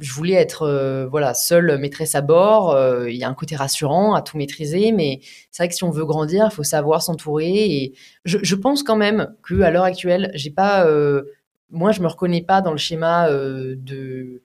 [0.00, 2.70] je voulais être euh, voilà seule maîtresse à bord.
[2.70, 5.20] Euh, il y a un côté rassurant à tout maîtriser, mais
[5.50, 7.52] c'est vrai que si on veut grandir, il faut savoir s'entourer.
[7.52, 11.24] Et je, pense quand même que à l'heure actuelle, j'ai pas, euh,
[11.70, 14.42] moi, je me reconnais pas dans le schéma de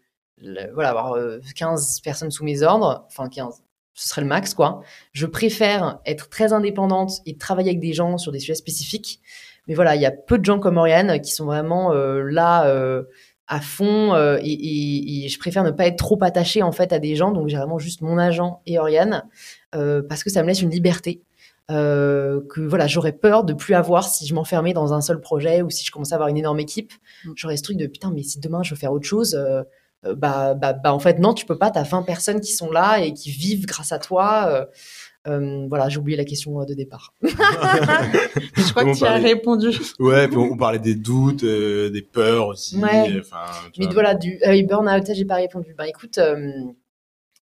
[0.73, 1.17] voilà avoir
[1.55, 3.61] 15 personnes sous mes ordres, enfin 15.
[3.95, 4.81] Ce serait le max, quoi.
[5.11, 9.21] Je préfère être très indépendante et travailler avec des gens sur des sujets spécifiques.
[9.67, 12.65] Mais voilà, il y a peu de gens comme Oriane qui sont vraiment là
[13.47, 16.99] à fond euh, et, et, je préfère ne pas être trop attachée en fait à
[16.99, 17.31] des gens.
[17.31, 19.23] Donc j'ai vraiment juste mon agent et Oriane
[19.75, 21.21] euh, parce que ça me laisse une liberté.
[21.71, 25.61] Euh, que voilà, j'aurais peur de plus avoir si je m'enfermais dans un seul projet
[25.61, 26.91] ou si je commençais à avoir une énorme équipe.
[27.25, 27.31] Mm.
[27.35, 29.37] J'aurais ce truc de putain, mais si demain je veux faire autre chose,
[30.03, 31.71] bah, bah, bah, en fait, non, tu peux pas.
[31.71, 34.67] Tu as 20 personnes qui sont là et qui vivent grâce à toi.
[35.28, 37.13] Euh, voilà, j'ai oublié la question de départ.
[37.21, 39.69] je crois que tu as répondu.
[39.99, 42.78] Ouais, puis on, parlait des doutes, des peurs aussi.
[42.78, 43.21] Ouais.
[43.78, 45.74] Mais voilà, du burn-out, j'ai pas répondu.
[45.78, 46.19] Bah écoute,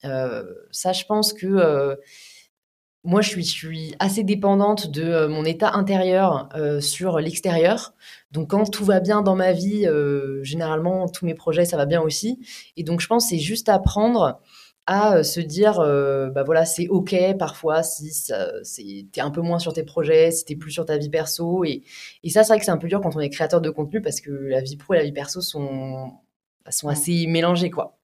[0.02, 1.98] ça, je pense que
[3.08, 7.94] moi, je suis, je suis, assez dépendante de euh, mon état intérieur euh, sur l'extérieur.
[8.32, 11.86] Donc, quand tout va bien dans ma vie, euh, généralement, tous mes projets, ça va
[11.86, 12.38] bien aussi.
[12.76, 14.42] Et donc, je pense c'est juste apprendre
[14.88, 15.80] à se dire,
[16.34, 20.56] bah voilà, c'est OK parfois si t'es un peu moins sur tes projets, si t'es
[20.56, 21.66] plus sur ta vie perso.
[21.66, 21.84] Et,
[22.24, 24.02] et ça, c'est vrai que c'est un peu dur quand on est créateur de contenu
[24.02, 26.12] parce que la vie pro et la vie perso sont,
[26.70, 27.98] sont assez mélangées, quoi.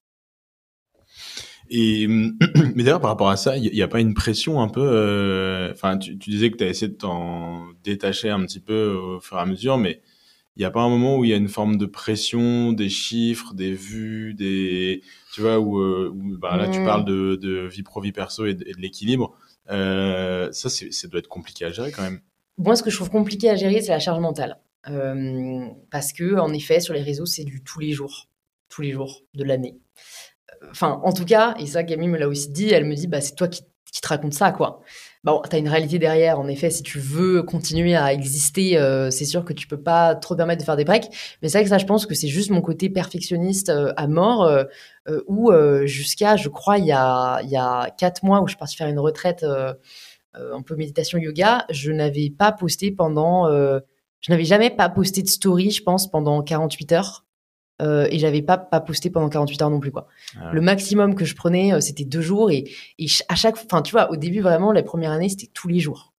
[1.70, 2.08] Et
[2.76, 4.82] mais d'ailleurs par rapport à ça, il n'y a pas une pression un peu.
[4.84, 8.94] Euh, enfin, tu, tu, disais que tu as essayé de t'en détacher un petit peu
[8.94, 10.02] au fur et à mesure, mais
[10.56, 12.90] il n'y a pas un moment où il y a une forme de pression, des
[12.90, 15.02] chiffres, des vues, des
[15.34, 18.54] tu vois où, euh, bah, là tu parles de, de, vie pro vie perso et
[18.54, 19.36] de, de l'équilibre.
[19.70, 22.20] Euh, ça, ça doit être compliqué à gérer quand même.
[22.58, 26.38] Moi, ce que je trouve compliqué à gérer, c'est la charge mentale, euh, parce que
[26.38, 28.28] en effet, sur les réseaux, c'est du tous les jours,
[28.70, 29.80] tous les jours de l'année
[30.72, 33.22] enfin, en tout cas, et ça, Camille me l'a aussi dit, elle me dit, bah,
[33.22, 34.82] c'est toi qui, te raconte ça, quoi.
[35.24, 36.38] Bon, t'as une réalité derrière.
[36.38, 40.16] En effet, si tu veux continuer à exister, euh, c'est sûr que tu peux pas
[40.16, 41.10] trop permettre de faire des breaks.
[41.42, 44.08] Mais c'est vrai que ça, je pense que c'est juste mon côté perfectionniste euh, à
[44.08, 44.66] mort, euh,
[45.28, 45.52] où
[45.86, 48.76] jusqu'à, je crois, il y a, il y a quatre mois où je suis partie
[48.76, 49.46] faire une retraite
[50.34, 55.28] un peu méditation yoga, je n'avais pas posté pendant, je n'avais jamais pas posté de
[55.28, 57.26] story, je pense, pendant 48 heures.
[57.82, 60.08] Euh, et j'avais pas pas posté pendant 48 heures non plus quoi.
[60.40, 62.66] Ah le maximum que je prenais euh, c'était deux jours et,
[63.00, 65.80] et à chaque enfin tu vois au début vraiment la première année c'était tous les
[65.80, 66.14] jours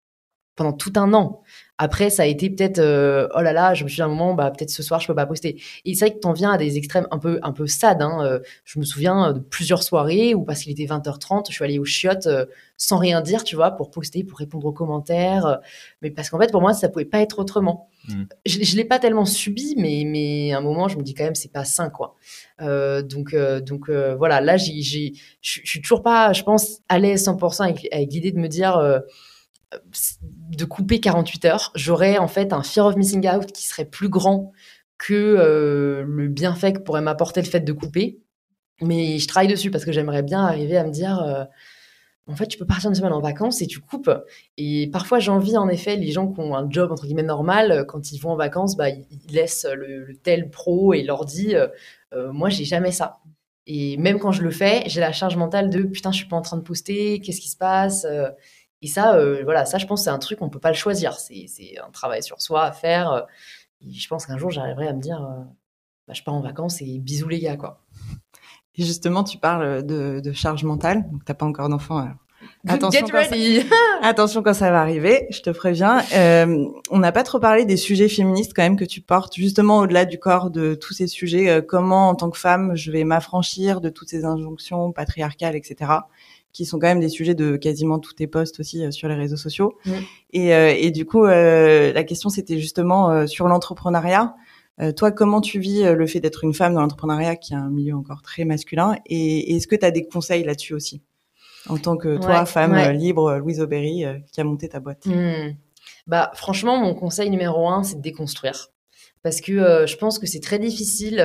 [0.57, 1.43] pendant tout un an.
[1.77, 4.09] Après, ça a été peut-être, euh, oh là là, je me suis dit à un
[4.09, 5.61] moment, bah, peut-être ce soir, je peux pas poster.
[5.85, 8.01] Et c'est vrai que t'en viens à des extrêmes un peu, un peu sad.
[8.01, 8.21] Hein.
[8.23, 11.81] Euh, je me souviens de plusieurs soirées où, parce qu'il était 20h30, je suis allée
[11.81, 12.47] au chiottes euh,
[12.77, 15.59] sans rien dire, tu vois, pour poster, pour répondre aux commentaires.
[16.01, 17.89] mais parce qu'en fait, pour moi, ça pouvait pas être autrement.
[18.09, 18.23] Mmh.
[18.47, 21.25] Je, je l'ai pas tellement subi, mais, mais à un moment, je me dis quand
[21.25, 22.15] même, c'est pas sain, quoi.
[22.61, 24.71] donc, donc voilà, là, je
[25.41, 28.79] suis toujours pas, je pense, à l'aise 100% avec, avec l'idée de me dire
[30.51, 34.09] de couper 48 heures, j'aurais en fait un fear of missing out qui serait plus
[34.09, 34.53] grand
[34.99, 38.21] que euh, le bienfait que pourrait m'apporter le fait de couper.
[38.81, 41.45] Mais je travaille dessus parce que j'aimerais bien arriver à me dire, euh,
[42.27, 44.11] en fait, tu peux partir une semaine en vacances et tu coupes.
[44.57, 48.13] Et parfois, j'envie en effet les gens qui ont un job entre guillemets normal, quand
[48.13, 52.49] ils vont en vacances, bah, ils laissent le, tel pro et leur dit, euh, moi,
[52.49, 53.19] j'ai jamais ça.
[53.67, 56.37] Et même quand je le fais, j'ai la charge mentale de putain, je suis pas
[56.37, 58.07] en train de poster, qu'est-ce qui se passe
[58.85, 61.15] et ça, euh, voilà, ça, je pense, c'est un truc qu'on peut pas le choisir.
[61.15, 63.11] C'est un travail sur soi à faire.
[63.11, 63.23] Euh,
[63.91, 65.43] je pense qu'un jour, j'arriverai à me dire, euh,
[66.07, 67.81] bah, je pars en vacances et bisous les gars, quoi.
[68.77, 71.11] Et justement, tu parles de, charge mentale.
[71.11, 72.11] Donc, t'as pas encore d'enfant.
[72.69, 73.37] Attention quand, ça...
[74.03, 76.03] Attention quand ça va arriver, je te préviens.
[76.91, 80.05] on n'a pas trop parlé des sujets féministes quand même que tu portes, justement au-delà
[80.05, 81.65] du corps de tous ces sujets.
[81.67, 86.01] comment, en tant que femme, je vais m'affranchir de toutes ces injonctions patriarcales, etc
[86.55, 89.17] qui sont quand même des sujets de quasiment tous tes posts aussi euh, sur les
[89.17, 89.77] réseaux sociaux.
[90.33, 94.35] Et, euh, et, du coup, euh, la question c'était justement sur l'entrepreneuriat.
[94.97, 97.95] toi, comment tu vis le fait d'être une femme dans l'entrepreneuriat, qui est un milieu
[97.95, 98.97] encore très masculin?
[99.07, 101.03] Et, est-ce que tu as des conseils là-dessus aussi?
[101.69, 105.55] En tant que toi, femme libre, Louise Aubéry, qui a monté ta boîte hmm.
[106.07, 108.69] Bah, franchement, mon conseil numéro un, c'est de déconstruire.
[109.23, 111.25] Parce que je pense que c'est très difficile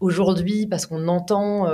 [0.00, 1.66] aujourd'hui, parce qu'on entend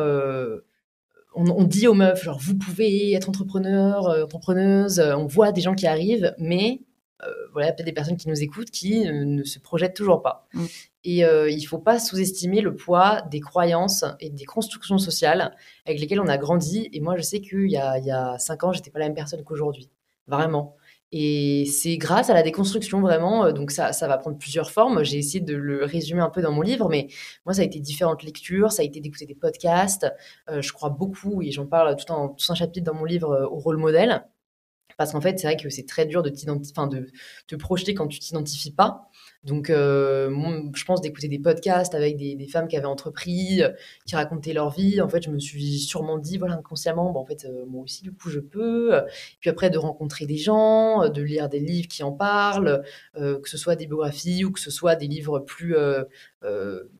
[1.36, 5.60] on, dit aux meufs, genre, vous pouvez être entrepreneur, euh, entrepreneuse, euh, on voit des
[5.60, 6.80] gens qui arrivent, mais
[7.22, 10.48] euh, voilà, peut-être des personnes qui nous écoutent qui ne se projettent toujours pas.
[10.54, 10.64] Mm.
[11.04, 16.00] Et il ne faut pas sous-estimer le poids des croyances et des constructions sociales avec
[16.00, 16.88] lesquelles on a grandi.
[16.92, 19.04] Et moi, je sais qu'il y a, il y a cinq ans, j'étais pas la
[19.04, 19.88] même personne qu'aujourd'hui.
[20.26, 20.74] Vraiment.
[21.12, 25.04] Et c'est grâce à la déconstruction vraiment, euh, donc ça, ça va prendre plusieurs formes.
[25.04, 27.08] J'ai essayé de le résumer un peu dans mon livre, mais
[27.44, 30.06] moi ça a été différentes lectures, ça a été d'écouter des podcasts.
[30.50, 33.30] Euh, je crois beaucoup, et j'en parle tout, en, tout un chapitre dans mon livre
[33.30, 34.26] euh, au rôle modèle,
[34.98, 37.12] parce qu'en fait c'est vrai que c'est très dur de, de
[37.46, 39.08] te projeter quand tu t'identifies pas.
[39.44, 40.30] Donc, euh,
[40.74, 43.62] je pense d'écouter des podcasts avec des, femmes qui avaient entrepris,
[44.06, 45.00] qui racontaient leur vie.
[45.00, 48.02] En fait, je me suis sûrement dit, voilà, inconsciemment, bon, en fait, euh, moi aussi,
[48.02, 49.00] du coup, je peux.
[49.40, 52.82] Puis après, de rencontrer des gens, de lire des livres qui en parlent,
[53.16, 55.76] euh, que ce soit des biographies ou que ce soit des livres plus,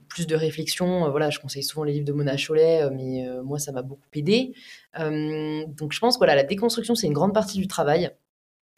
[0.08, 1.10] plus de réflexion.
[1.10, 4.02] Voilà, je conseille souvent les livres de Mona Chollet, euh, mais moi, ça m'a beaucoup
[4.14, 4.54] aidé.
[4.98, 8.10] Donc, je pense voilà, la déconstruction, c'est une grande partie du travail.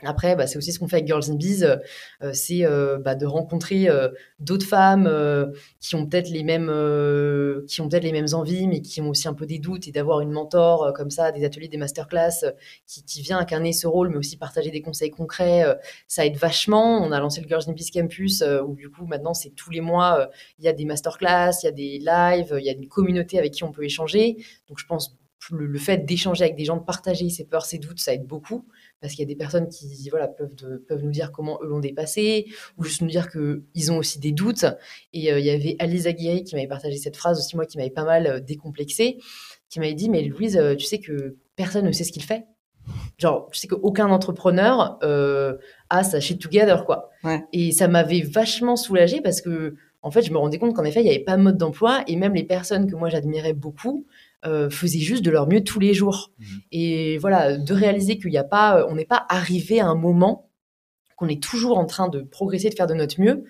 [0.04, 3.16] Après, bah, c'est aussi ce qu'on fait avec Girls in Bees, euh, c'est euh, bah,
[3.16, 5.46] de rencontrer euh, d'autres femmes euh,
[5.80, 9.08] qui ont peut-être les mêmes, euh, qui ont peut-être les mêmes envies, mais qui ont
[9.08, 11.78] aussi un peu des doutes, et d'avoir une mentor euh, comme ça, des ateliers, des
[11.78, 12.52] masterclass, euh,
[12.86, 15.74] qui, qui vient incarner ce rôle, mais aussi partager des conseils concrets, euh,
[16.06, 17.02] ça aide vachement.
[17.04, 19.70] On a lancé le Girls in Bees Campus, euh, où du coup maintenant c'est tous
[19.70, 20.26] les mois, euh,
[20.60, 23.36] il y a des masterclass, il y a des lives, il y a une communauté
[23.36, 24.36] avec qui on peut échanger.
[24.68, 25.16] Donc je pense
[25.52, 28.26] le, le fait d'échanger avec des gens, de partager ses peurs, ses doutes, ça aide
[28.26, 28.66] beaucoup.
[29.00, 31.68] Parce qu'il y a des personnes qui voilà peuvent de- peuvent nous dire comment eux
[31.68, 34.64] l'ont dépassé ou juste nous dire que ils ont aussi des doutes.
[35.12, 37.78] Et euh, il y avait Alice Aguirre qui m'avait partagé cette phrase aussi moi qui
[37.78, 39.18] m'avait pas mal euh, décomplexée
[39.70, 42.44] qui m'avait dit mais Louise euh, tu sais que personne ne sait ce qu'il fait.
[43.18, 44.98] Genre tu sais qu'aucun entrepreneur
[45.90, 47.10] a sa shit together quoi.
[47.24, 47.44] Ouais.
[47.52, 51.00] et ça m'avait vachement soulagée parce que en fait je me rendais compte qu'en effet
[51.00, 54.06] il n'y avait pas de mode d'emploi et même les personnes que moi j'admirais beaucoup
[54.46, 56.46] euh, faisaient juste de leur mieux tous les jours Mhm.
[56.72, 60.50] et voilà de réaliser qu'il n'y a pas on n'est pas arrivé à un moment
[61.16, 63.44] qu'on est toujours en train de progresser de faire de notre mieux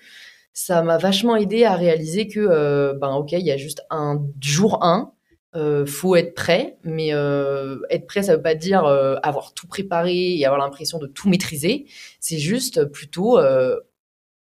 [0.53, 4.19] ça m'a vachement aidé à réaliser que euh, ben ok il y a juste un
[4.41, 5.11] jour 1
[5.55, 9.67] euh, faut être prêt mais euh, être prêt ça veut pas dire euh, avoir tout
[9.67, 11.85] préparé et avoir l'impression de tout maîtriser
[12.19, 13.77] c'est juste plutôt euh,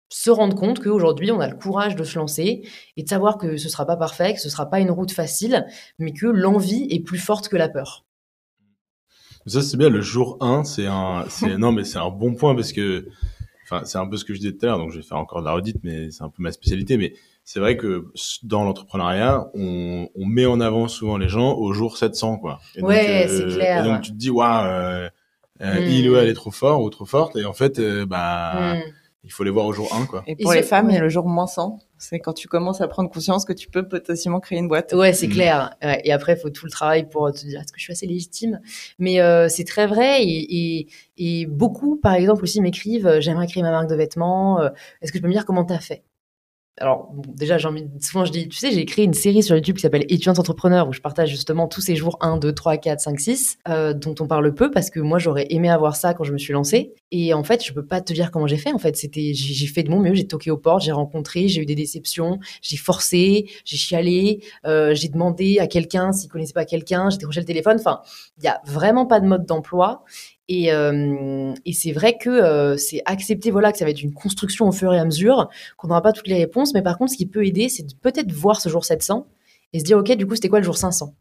[0.10, 3.58] se rendre compte qu'aujourd'hui on a le courage de se lancer et de savoir que
[3.58, 5.66] ce sera pas parfait que ce sera pas une route facile
[6.00, 8.06] mais que l'envie est plus forte que la peur
[9.48, 9.90] Ça, c'est bien.
[9.90, 11.26] Le jour 1, c'est un,
[11.58, 13.08] non, mais c'est un bon point parce que,
[13.64, 15.18] enfin, c'est un peu ce que je disais tout à l'heure, donc je vais faire
[15.18, 16.98] encore de la redite, mais c'est un peu ma spécialité.
[16.98, 18.08] Mais c'est vrai que
[18.44, 22.60] dans l'entrepreneuriat, on, on met en avant souvent les gens au jour 700, quoi.
[22.76, 23.86] Et Ouais, c'est clair.
[23.86, 25.10] Et donc, tu te dis, waouh, euh,
[25.62, 25.92] euh, Mm.
[25.92, 27.36] il ou elle est trop fort ou trop forte.
[27.36, 28.82] Et en fait, euh, bah, Hmm.
[29.24, 30.24] Il faut les voir au jour 1, quoi.
[30.28, 31.04] Et pour Et les femmes, il y a ouais.
[31.04, 31.80] le jour moins 100.
[31.98, 34.94] C'est quand tu commences à prendre conscience que tu peux potentiellement créer une boîte.
[34.94, 35.32] Ouais, c'est Mm.
[35.32, 35.76] clair.
[36.06, 38.08] Et après, il faut tout le travail pour te dire est-ce que je suis assez
[38.08, 38.62] légitime?
[38.98, 40.24] Mais euh, c'est très vrai.
[40.24, 44.62] Et, et, et beaucoup, par exemple, aussi m'écrivent euh, j'aimerais créer ma marque de vêtements.
[44.62, 44.70] euh,
[45.02, 46.04] Est-ce que tu peux me dire comment t'as fait?
[46.80, 47.68] Alors, déjà, j'ai
[48.00, 50.88] souvent je dis, tu sais, j'ai créé une série sur YouTube qui s'appelle Étudiante Entrepreneur
[50.88, 54.16] où je partage justement tous ces jours 1, 2, 3, 4, 5, 6, euh, dont
[54.22, 56.94] on parle peu parce que moi j'aurais aimé avoir ça quand je me suis lancée.
[57.12, 58.72] Et en fait, je peux pas te dire comment j'ai fait.
[58.72, 61.50] En fait, c'était, j'ai j'ai fait de mon mieux, j'ai toqué aux portes, j'ai rencontré,
[61.50, 66.54] j'ai eu des déceptions, j'ai forcé, j'ai chialé, euh, j'ai demandé à quelqu'un s'il connaissait
[66.54, 67.76] pas quelqu'un, j'ai décroché le téléphone.
[67.78, 68.02] Enfin,
[68.38, 70.06] il y a vraiment pas de mode d'emploi.
[70.52, 74.14] Et, euh, et c'est vrai que euh, c'est accepter voilà que ça va être une
[74.14, 75.48] construction au fur et à mesure,
[75.78, 77.94] qu'on n'aura pas toutes les réponses, mais par contre, ce qui peut aider, c'est de
[77.94, 79.28] peut-être voir ce jour 700
[79.74, 81.14] et se dire, ok, du coup, c'était quoi le jour 500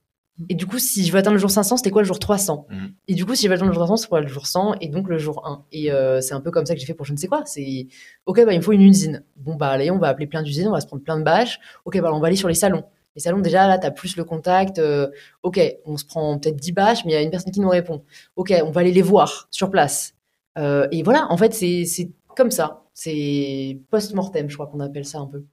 [0.49, 2.67] Et du coup, si je veux atteindre le jour 500, c'était quoi le jour 300
[2.71, 2.93] Mhm.
[3.07, 4.77] Et du coup, si je veux atteindre le jour 300, c'est quoi le jour 100
[4.81, 6.95] et donc le jour 1 Et euh, c'est un peu comme ça que j'ai fait
[6.95, 7.43] pour je ne sais quoi.
[7.45, 7.87] C'est,
[8.25, 9.25] ok, bah, il me faut une usine.
[9.37, 11.61] Bon, bah, allez, on va appeler plein d'usines, on va se prendre plein de bâches.
[11.85, 12.85] Ok, bah, on va aller sur les salons.
[13.19, 14.79] Les salons, déjà, là, tu as plus le contact.
[14.79, 15.09] euh,
[15.43, 17.69] ok, on se prend peut-être 10 bâches, mais il y a une personne qui nous
[17.69, 18.05] répond.
[18.37, 20.15] Ok, on va aller les voir sur place.
[20.57, 22.85] Euh, et voilà, en fait, c'est comme ça.
[22.95, 25.45] C'est post-mortem, je crois qu'on appelle ça un peu.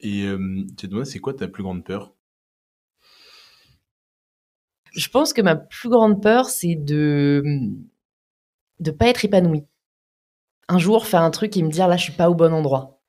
[0.00, 2.14] Et euh, tu te demandes, c'est quoi ta plus grande peur?
[4.92, 7.42] Je pense que ma plus grande peur, c'est de
[8.78, 9.66] de pas être épanouie.
[10.68, 12.99] Un jour, faire un truc et me dire là, je suis pas au bon endroit.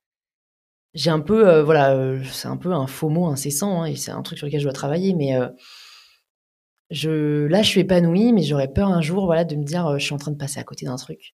[0.94, 3.96] J'ai un peu, euh, voilà, euh, c'est un peu un faux mot incessant, hein, et
[3.96, 5.48] c'est un truc sur lequel je dois travailler, mais euh,
[6.90, 10.04] je, là, je suis épanouie, mais j'aurais peur un jour, voilà, de me dire, je
[10.04, 11.36] suis en train de passer à côté d'un truc.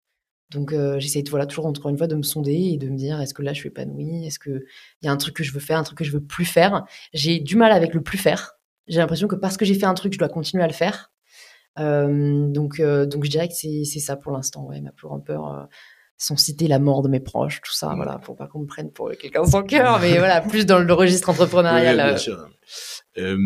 [0.50, 3.34] Donc, j'essaie, voilà, toujours encore une fois de me sonder et de me dire, est-ce
[3.34, 4.26] que là, je suis épanouie?
[4.26, 4.64] Est-ce que
[5.02, 6.44] il y a un truc que je veux faire, un truc que je veux plus
[6.44, 6.84] faire?
[7.12, 8.52] J'ai du mal avec le plus faire.
[8.86, 11.12] J'ai l'impression que parce que j'ai fait un truc, je dois continuer à le faire.
[11.76, 15.68] Donc, donc je dirais que c'est c'est ça pour l'instant, ouais, ma plus grande peur.
[16.16, 18.90] Sans citer la mort de mes proches, tout ça, voilà, pour pas qu'on me prenne
[18.90, 21.96] pour quelqu'un sans cœur, mais voilà, plus dans le registre entrepreneurial.
[21.96, 22.48] Bien euh, sûr.
[23.18, 23.36] Euh,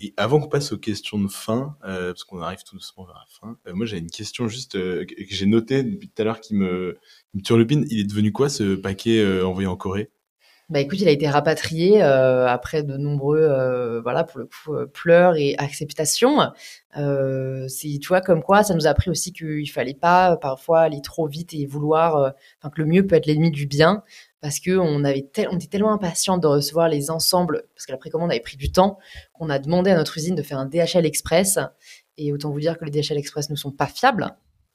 [0.00, 3.14] et avant qu'on passe aux questions de fin, euh, parce qu'on arrive tout doucement vers
[3.14, 6.40] la fin, euh, moi j'ai une question juste que j'ai notée depuis tout à l'heure
[6.40, 6.98] qui me,
[7.30, 7.86] qui me turlupine.
[7.90, 10.10] Il est devenu quoi ce paquet envoyé en Corée?
[10.70, 14.74] Bah écoute, il a été rapatrié euh, après de nombreux, euh, voilà, pour le coup,
[14.74, 16.38] euh, pleurs et acceptations.
[17.68, 21.02] C'est, tu vois, comme quoi, ça nous a appris aussi qu'il fallait pas parfois aller
[21.02, 24.02] trop vite et vouloir, enfin que le mieux peut être l'ennemi du bien,
[24.40, 27.92] parce que on avait, tel- on était tellement impatients de recevoir les ensembles, parce que
[27.92, 28.98] la précommande avait pris du temps,
[29.34, 31.58] qu'on a demandé à notre usine de faire un DHL Express.
[32.16, 34.30] Et autant vous dire que les DHL Express ne sont pas fiables.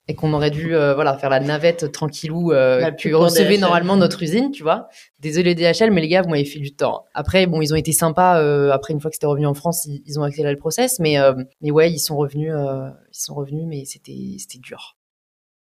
[0.10, 3.22] Et qu'on aurait dû euh, voilà faire la navette tranquillou euh, La que pub pour
[3.22, 3.60] recevait DHL.
[3.62, 4.90] normalement notre usine, tu vois.
[5.20, 7.06] Désolé DHL, mais les gars, vous m'avez fait du temps.
[7.14, 8.42] Après, bon, ils ont été sympas.
[8.42, 10.98] euh, après, une fois que c'était revenu en France, ils, ils ont accéléré le process,
[11.00, 14.98] mais euh, mais ouais, ils sont revenus, euh, ils sont revenus, mais c'était c'était dur.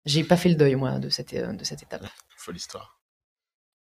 [0.05, 2.03] J'ai pas fait le deuil moi de cette de cette étape.
[2.37, 2.98] Folle histoire.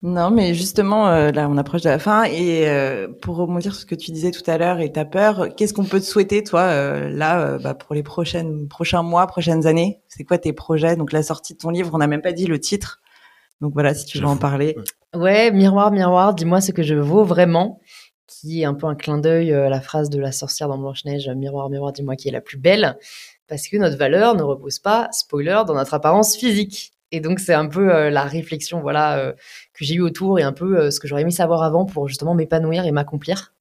[0.02, 2.24] Non, mais justement, euh, là, on approche de la fin.
[2.24, 5.48] Et euh, pour rebondir sur ce que tu disais tout à l'heure et ta peur,
[5.56, 9.66] qu'est-ce qu'on peut te souhaiter, toi, euh, là, bah, pour les prochaines, prochains mois, prochaines
[9.66, 10.02] années?
[10.08, 10.96] C'est quoi tes projets?
[10.96, 13.00] Donc, la sortie de ton livre, on n'a même pas dit le titre.
[13.62, 14.76] Donc voilà, si tu veux en parler.
[15.14, 17.80] Ouais, miroir, miroir, dis-moi ce que je vaux vraiment,
[18.26, 21.30] qui est un peu un clin d'œil à la phrase de la sorcière dans Blanche-Neige,
[21.34, 22.98] miroir, miroir, dis-moi qui est la plus belle,
[23.48, 26.92] parce que notre valeur ne repose pas, spoiler, dans notre apparence physique.
[27.12, 29.32] Et donc c'est un peu euh, la réflexion, voilà, euh,
[29.76, 32.08] que j'ai eu autour et un peu euh, ce que j'aurais aimé savoir avant pour
[32.08, 33.52] justement m'épanouir et m'accomplir.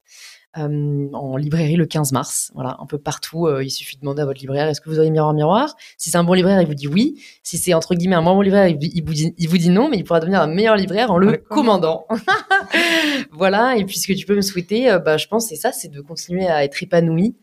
[0.58, 3.46] Euh, en librairie le 15 mars, voilà, un peu partout.
[3.46, 5.76] euh, il suffit de demander à votre libraire est-ce que vous aurez miroir, miroir?
[5.98, 7.22] Si c'est un bon libraire, il vous dit oui.
[7.42, 9.68] Si c'est entre guillemets un moins bon libraire, il, il vous dit, il vous dit
[9.68, 12.06] non, mais il pourra devenir un meilleur libraire en le, commandant.
[13.32, 13.76] voilà.
[13.76, 15.88] Et puis ce que tu peux me souhaiter, euh, bah, je pense, c'est ça, c'est
[15.88, 17.36] de continuer à être épanoui,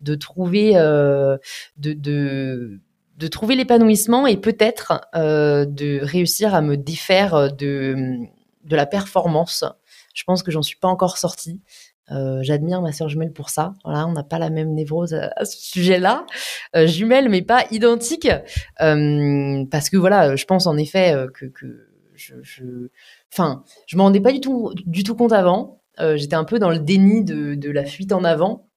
[0.00, 1.40] de trouver, de,
[1.76, 2.80] de,
[3.20, 8.16] de trouver l'épanouissement et peut-être euh, de réussir à me défaire de,
[8.64, 9.62] de la performance.
[10.14, 11.60] Je pense que j'en suis pas encore sortie.
[12.10, 13.74] Euh, J'admire ma sœur jumelle pour ça.
[13.84, 16.24] Voilà, on n'a pas la même névrose à, ce sujet-là.
[16.74, 18.28] Euh, jumelle, mais pas identique.
[18.78, 22.88] Parce que voilà, je pense en effet que, que je, je,
[23.30, 25.82] enfin, je m'en rendais pas du tout, du tout compte avant.
[25.98, 28.69] J'étais un peu dans le déni de, de la fuite en avant.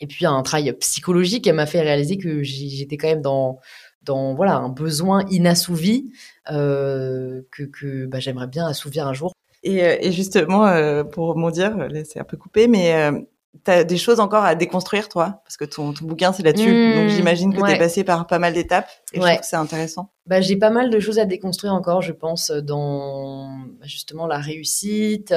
[0.00, 3.58] Et puis un travail psychologique, elle m'a fait réaliser que j'étais quand même dans,
[4.02, 6.12] dans voilà un besoin inassouvi
[6.50, 9.32] euh, que, que bah, j'aimerais bien assouvir un jour.
[9.62, 11.74] Et, euh, et justement, euh, pour rebondir,
[12.04, 13.18] c'est un peu coupé, mais euh,
[13.62, 15.40] t'as des choses encore à déconstruire, toi?
[15.44, 16.70] Parce que ton, ton bouquin, c'est là-dessus.
[16.70, 17.72] Mmh, Donc, j'imagine que ouais.
[17.72, 18.88] t'es passé par pas mal d'étapes.
[19.14, 19.30] Et je Ouais.
[19.30, 20.10] trouve que c'est intéressant.
[20.26, 23.48] Bah, j'ai pas mal de choses à déconstruire encore, je pense, dans
[23.84, 25.32] justement la réussite,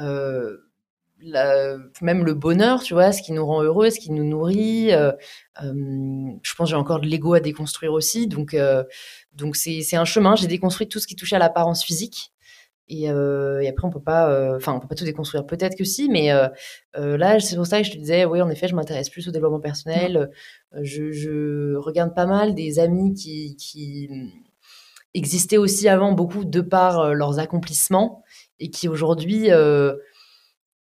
[0.00, 0.56] euh,
[1.22, 4.92] la- même le bonheur, tu vois, ce qui nous rend heureux, ce qui nous nourrit.
[4.92, 5.12] euh,
[5.62, 5.72] euh,
[6.42, 8.84] je pense que j'ai encore de l'ego à déconstruire aussi, donc euh,
[9.34, 10.36] donc c'est c'est un chemin.
[10.36, 12.32] J'ai déconstruit tout ce qui touchait à l'apparence physique.
[12.88, 15.46] Et, et après, on peut pas, enfin, on peut pas tout déconstruire.
[15.46, 16.30] Peut-être que si, mais
[16.94, 19.30] là, c'est pour ça que je te disais, oui, en effet, je m'intéresse plus au
[19.30, 20.30] développement personnel.
[20.82, 24.08] Je, je regarde pas mal des amis qui, qui
[25.14, 28.22] existaient aussi avant beaucoup de par leurs accomplissements
[28.60, 29.94] et qui aujourd'hui euh,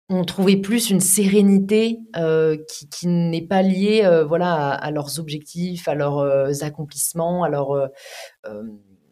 [0.08, 2.56] ont trouvé plus une sérénité euh,
[2.90, 7.90] qui, n'est pas liée, euh, voilà, à, leurs objectifs, à leurs euh, accomplissements, à leur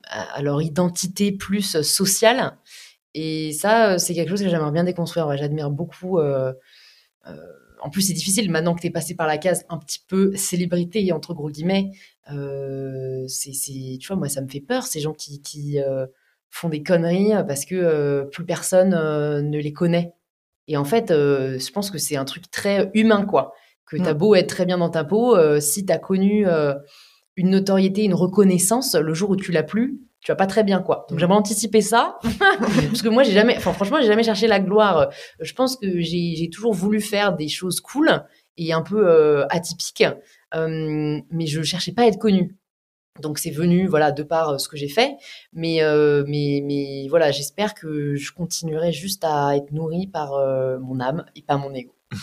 [0.09, 2.57] à, leur identité plus sociale.
[3.15, 5.37] Et ça, c'est quelque chose que j'aimerais bien déconstruire.
[5.37, 6.19] J'admire beaucoup.
[6.21, 10.35] en plus, c'est difficile maintenant que tu es passé par la case un petit peu
[10.37, 11.91] célébrité, entre gros guillemets.
[12.29, 15.79] C'est, tu vois, moi, ça me fait peur, ces gens qui, qui
[16.51, 20.16] font des conneries parce que plus personne ne les connaît.
[20.69, 23.53] Et en fait, euh, je pense que c'est un truc très humain, quoi.
[23.87, 24.19] Que t'as Mm.
[24.19, 26.75] beau être très bien dans ta peau, euh, si t'as connu euh,
[27.37, 30.81] une notoriété, une reconnaissance, le jour où tu l'as plus, tu vas pas très bien,
[30.83, 31.07] quoi.
[31.09, 31.21] Donc Mm.
[31.21, 32.19] j'aimerais anticiper ça,
[32.91, 35.11] parce que moi, j'ai jamais, enfin, franchement, j'ai jamais cherché la gloire.
[35.41, 38.25] Je pense que j'ai toujours voulu faire des choses cool
[38.57, 40.03] et un peu euh, atypiques,
[40.55, 42.57] mais je cherchais pas à être connue.
[43.21, 45.17] Donc c'est venu, voilà, de par euh, ce que j'ai fait,
[45.53, 50.79] mais euh, mais mais voilà, j'espère que je continuerai juste à être nourrie par euh,
[50.79, 51.95] mon âme et pas mon ego.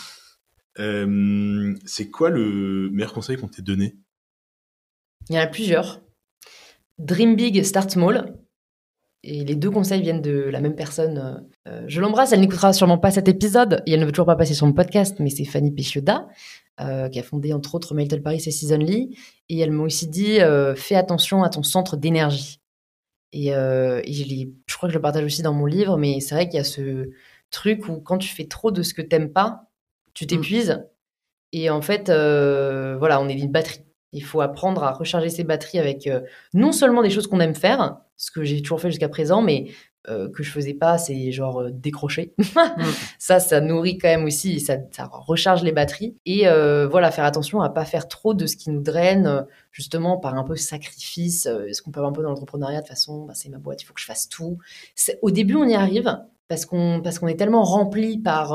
[0.80, 3.94] Euh, c'est quoi le meilleur conseil qu'on t'ait donné?
[5.28, 6.00] Il y en a plusieurs.
[6.98, 8.34] Dream big, start small.
[9.22, 11.46] Et les deux conseils viennent de la même personne.
[11.86, 14.52] Je l'embrasse, elle n'écoutera sûrement pas cet épisode et elle ne veut toujours pas passer
[14.52, 16.26] sur mon podcast, mais c'est Fanny Péchioda,
[16.80, 19.16] euh, qui a fondé entre autres Mailtel Paris et Seasonly.
[19.48, 22.60] Et elle m'a aussi dit euh, fais attention à ton centre d'énergie.
[23.32, 26.34] Et, euh, et je, crois que je le partage aussi dans mon livre, mais c'est
[26.34, 27.10] vrai qu'il y a ce
[27.50, 29.70] truc où quand tu fais trop de ce que t'aimes pas,
[30.14, 30.84] tu t'épuises.
[31.52, 33.84] Et en fait, euh, voilà, on est une batterie.
[34.12, 36.08] Il faut apprendre à recharger ses batteries avec
[36.54, 39.68] non seulement des choses qu'on aime faire, ce que j'ai toujours fait jusqu'à présent, mais
[40.10, 42.34] euh, que je faisais pas, c'est genre euh, décrocher.
[43.18, 46.14] Ça, ça nourrit quand même aussi, ça, ça recharge les batteries.
[46.26, 49.42] Et euh, voilà, faire attention à pas faire trop de ce qui nous draine, euh,
[49.72, 51.46] justement par un peu sacrifice.
[51.46, 53.82] euh, ce qu'on peut avoir un peu dans l'entrepreneuriat de façon, bah, c'est ma boîte,
[53.82, 54.58] il faut que je fasse tout.
[55.22, 58.52] Au début, on y arrive parce qu'on parce qu'on est tellement rempli par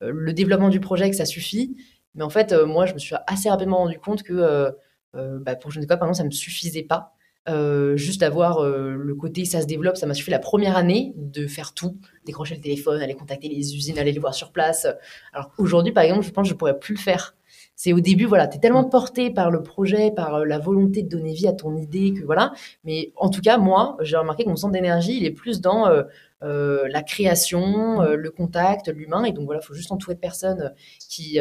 [0.00, 1.76] le développement du projet que ça suffit.
[2.16, 4.70] Mais en fait, moi, je me suis assez rapidement rendu compte que
[5.14, 7.14] bah, pour je ne sais quoi, par exemple, ça me suffisait pas.
[7.46, 11.12] Euh, juste avoir euh, le côté ça se développe, ça m'a suffi la première année
[11.16, 14.86] de faire tout, décrocher le téléphone, aller contacter les usines, aller les voir sur place.
[15.34, 17.36] Alors aujourd'hui, par exemple, je pense que je pourrais plus le faire.
[17.76, 21.02] C'est au début, voilà, tu es tellement porté par le projet, par euh, la volonté
[21.02, 22.52] de donner vie à ton idée que voilà.
[22.84, 25.88] Mais en tout cas, moi, j'ai remarqué que mon centre d'énergie, il est plus dans
[25.88, 26.04] euh,
[26.42, 29.24] euh, la création, le contact, l'humain.
[29.24, 30.72] Et donc voilà, il faut juste entourer de personnes
[31.08, 31.38] qui,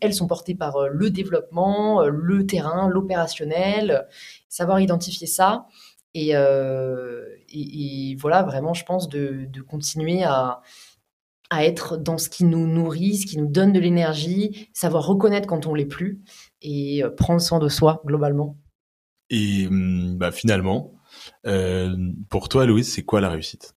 [0.00, 4.06] elles, sont portées par le développement, le terrain, l'opérationnel,
[4.48, 5.66] savoir identifier ça.
[6.14, 6.32] Et,
[8.18, 10.62] voilà, vraiment, je pense de continuer à,
[11.50, 15.46] à être dans ce qui nous nourrit, ce qui nous donne de l'énergie, savoir reconnaître
[15.46, 16.20] quand on l'est plus
[16.60, 18.56] et euh, prendre soin de soi globalement.
[19.30, 20.94] Et hum, bah, finalement,
[21.46, 21.96] euh,
[22.28, 23.74] pour toi, Louise, c'est quoi la réussite?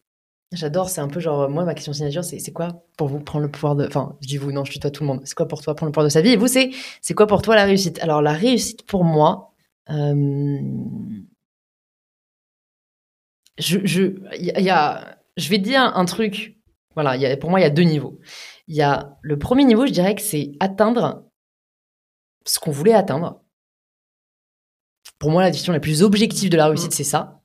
[0.52, 3.46] J'adore, c'est un peu genre, moi, ma question signature, c'est c'est quoi pour vous prendre
[3.46, 3.86] le pouvoir de.
[3.88, 5.22] Enfin, je dis vous, non, je toi tout le monde.
[5.24, 6.32] C'est quoi pour toi prendre le pouvoir de sa vie?
[6.32, 8.00] Et vous, c'est c'est quoi pour toi la réussite?
[8.02, 9.54] Alors, la réussite pour moi,
[9.90, 10.60] euh...
[13.58, 14.02] je, je,
[14.38, 16.58] y a, je vais dire un truc
[16.96, 18.20] voilà, y a, pour moi, il y a deux niveaux.
[18.68, 21.26] Il y a le premier niveau, je dirais que c'est atteindre
[22.46, 23.42] ce qu'on voulait atteindre.
[25.20, 26.96] Pour moi, la définition la plus objective de la réussite, mm.
[26.96, 27.42] c'est ça.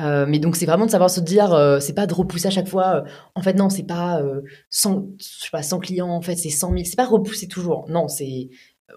[0.00, 2.50] Euh, mais donc c'est vraiment de savoir se dire, euh, c'est pas de repousser à
[2.50, 2.96] chaque fois.
[2.96, 4.22] Euh, en fait non, c'est pas
[4.70, 6.10] 100, je sais pas 100 clients.
[6.10, 6.84] En fait c'est 100 000.
[6.84, 7.88] C'est pas repousser toujours.
[7.88, 8.50] Non, c'est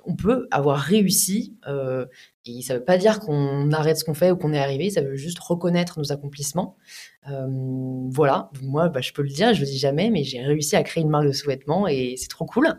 [0.06, 2.06] on peut avoir réussi euh,
[2.46, 5.02] et ça veut pas dire qu'on arrête ce qu'on fait ou qu'on est arrivé, ça
[5.02, 6.76] veut juste reconnaître nos accomplissements.
[7.30, 7.48] Euh,
[8.10, 10.84] voilà, moi bah, je peux le dire, je le dis jamais, mais j'ai réussi à
[10.84, 12.74] créer une marque de sous-vêtements et c'est trop cool.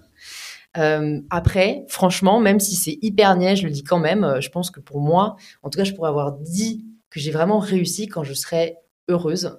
[0.78, 4.70] Euh, après, franchement, même si c'est hyper niais, je le dis quand même, je pense
[4.70, 8.24] que pour moi, en tout cas, je pourrais avoir dit que j'ai vraiment réussi quand
[8.24, 9.58] je serais heureuse.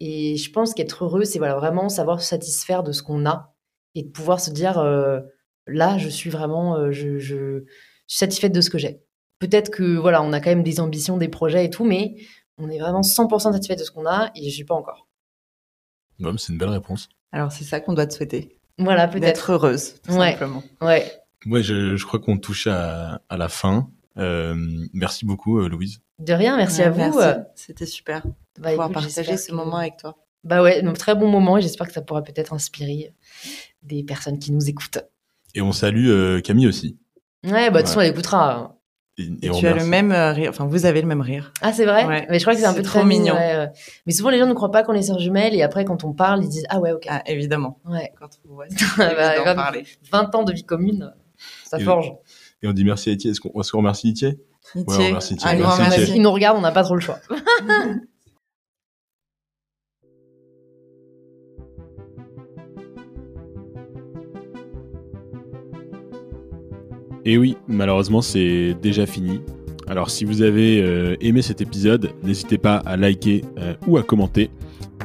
[0.00, 3.54] Et je pense qu'être heureux, c'est voilà, vraiment savoir se satisfaire de ce qu'on a
[3.94, 4.78] et de pouvoir se dire
[5.72, 7.64] là, je suis vraiment, euh, je, je,
[8.06, 9.00] suis satisfaite de ce que j'ai.
[9.38, 12.16] Peut-être que voilà, on a quand même des ambitions, des projets et tout, mais
[12.58, 15.08] on est vraiment 100% satisfait de ce qu'on a et je suis pas encore.
[16.18, 17.08] c'est une belle réponse.
[17.32, 18.58] Alors c'est ça qu'on doit te souhaiter.
[18.78, 19.22] Voilà, peut-être.
[19.22, 20.62] D'être heureuse, tout simplement.
[20.80, 21.10] Ouais.
[21.46, 23.90] Ouais, je, je crois qu'on touche à, à, la fin.
[24.18, 24.54] Euh,
[24.92, 26.00] merci beaucoup, euh, Louise.
[26.18, 27.18] De rien, merci à vous.
[27.54, 30.16] C'était super de bah, pouvoir partager ce moment avec toi.
[30.44, 33.14] Bah ouais, un très bon moment et j'espère que ça pourra peut-être inspirer
[33.82, 34.98] des personnes qui nous écoutent.
[35.54, 36.98] Et on salue euh, Camille aussi.
[37.44, 38.76] Ouais, bah de toute façon, elle écoutera.
[39.18, 41.52] Et, tu as le même euh, rire, enfin vous avez le même rire.
[41.60, 43.34] Ah c'est vrai Mais je crois que c'est un peu trop mignon.
[44.06, 46.12] Mais souvent les gens ne croient pas qu'on est sœurs jumelles et après quand on
[46.12, 47.04] parle ils disent ah ouais ok.
[47.08, 47.80] Ah évidemment.
[47.84, 48.12] Ouais.
[48.18, 49.84] Quand on voit, bah, parler.
[50.10, 51.12] 20 ans de vie commune,
[51.64, 52.14] ça forge.
[52.62, 53.32] Et on dit merci à Itier.
[53.32, 54.38] Est-ce qu'on remercie Itier
[54.74, 55.48] Ouais, on remercie Itier.
[55.56, 57.18] merci, Il nous regarde, on n'a pas trop le choix.
[67.30, 69.40] Et oui, malheureusement, c'est déjà fini.
[69.86, 74.02] Alors si vous avez euh, aimé cet épisode, n'hésitez pas à liker euh, ou à
[74.02, 74.50] commenter.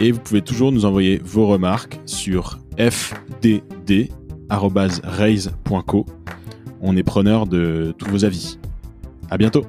[0.02, 4.06] Et vous pouvez toujours nous envoyer vos remarques sur fdd.raise.co.
[6.82, 8.58] On est preneur de tous vos avis.
[9.30, 9.68] À bientôt!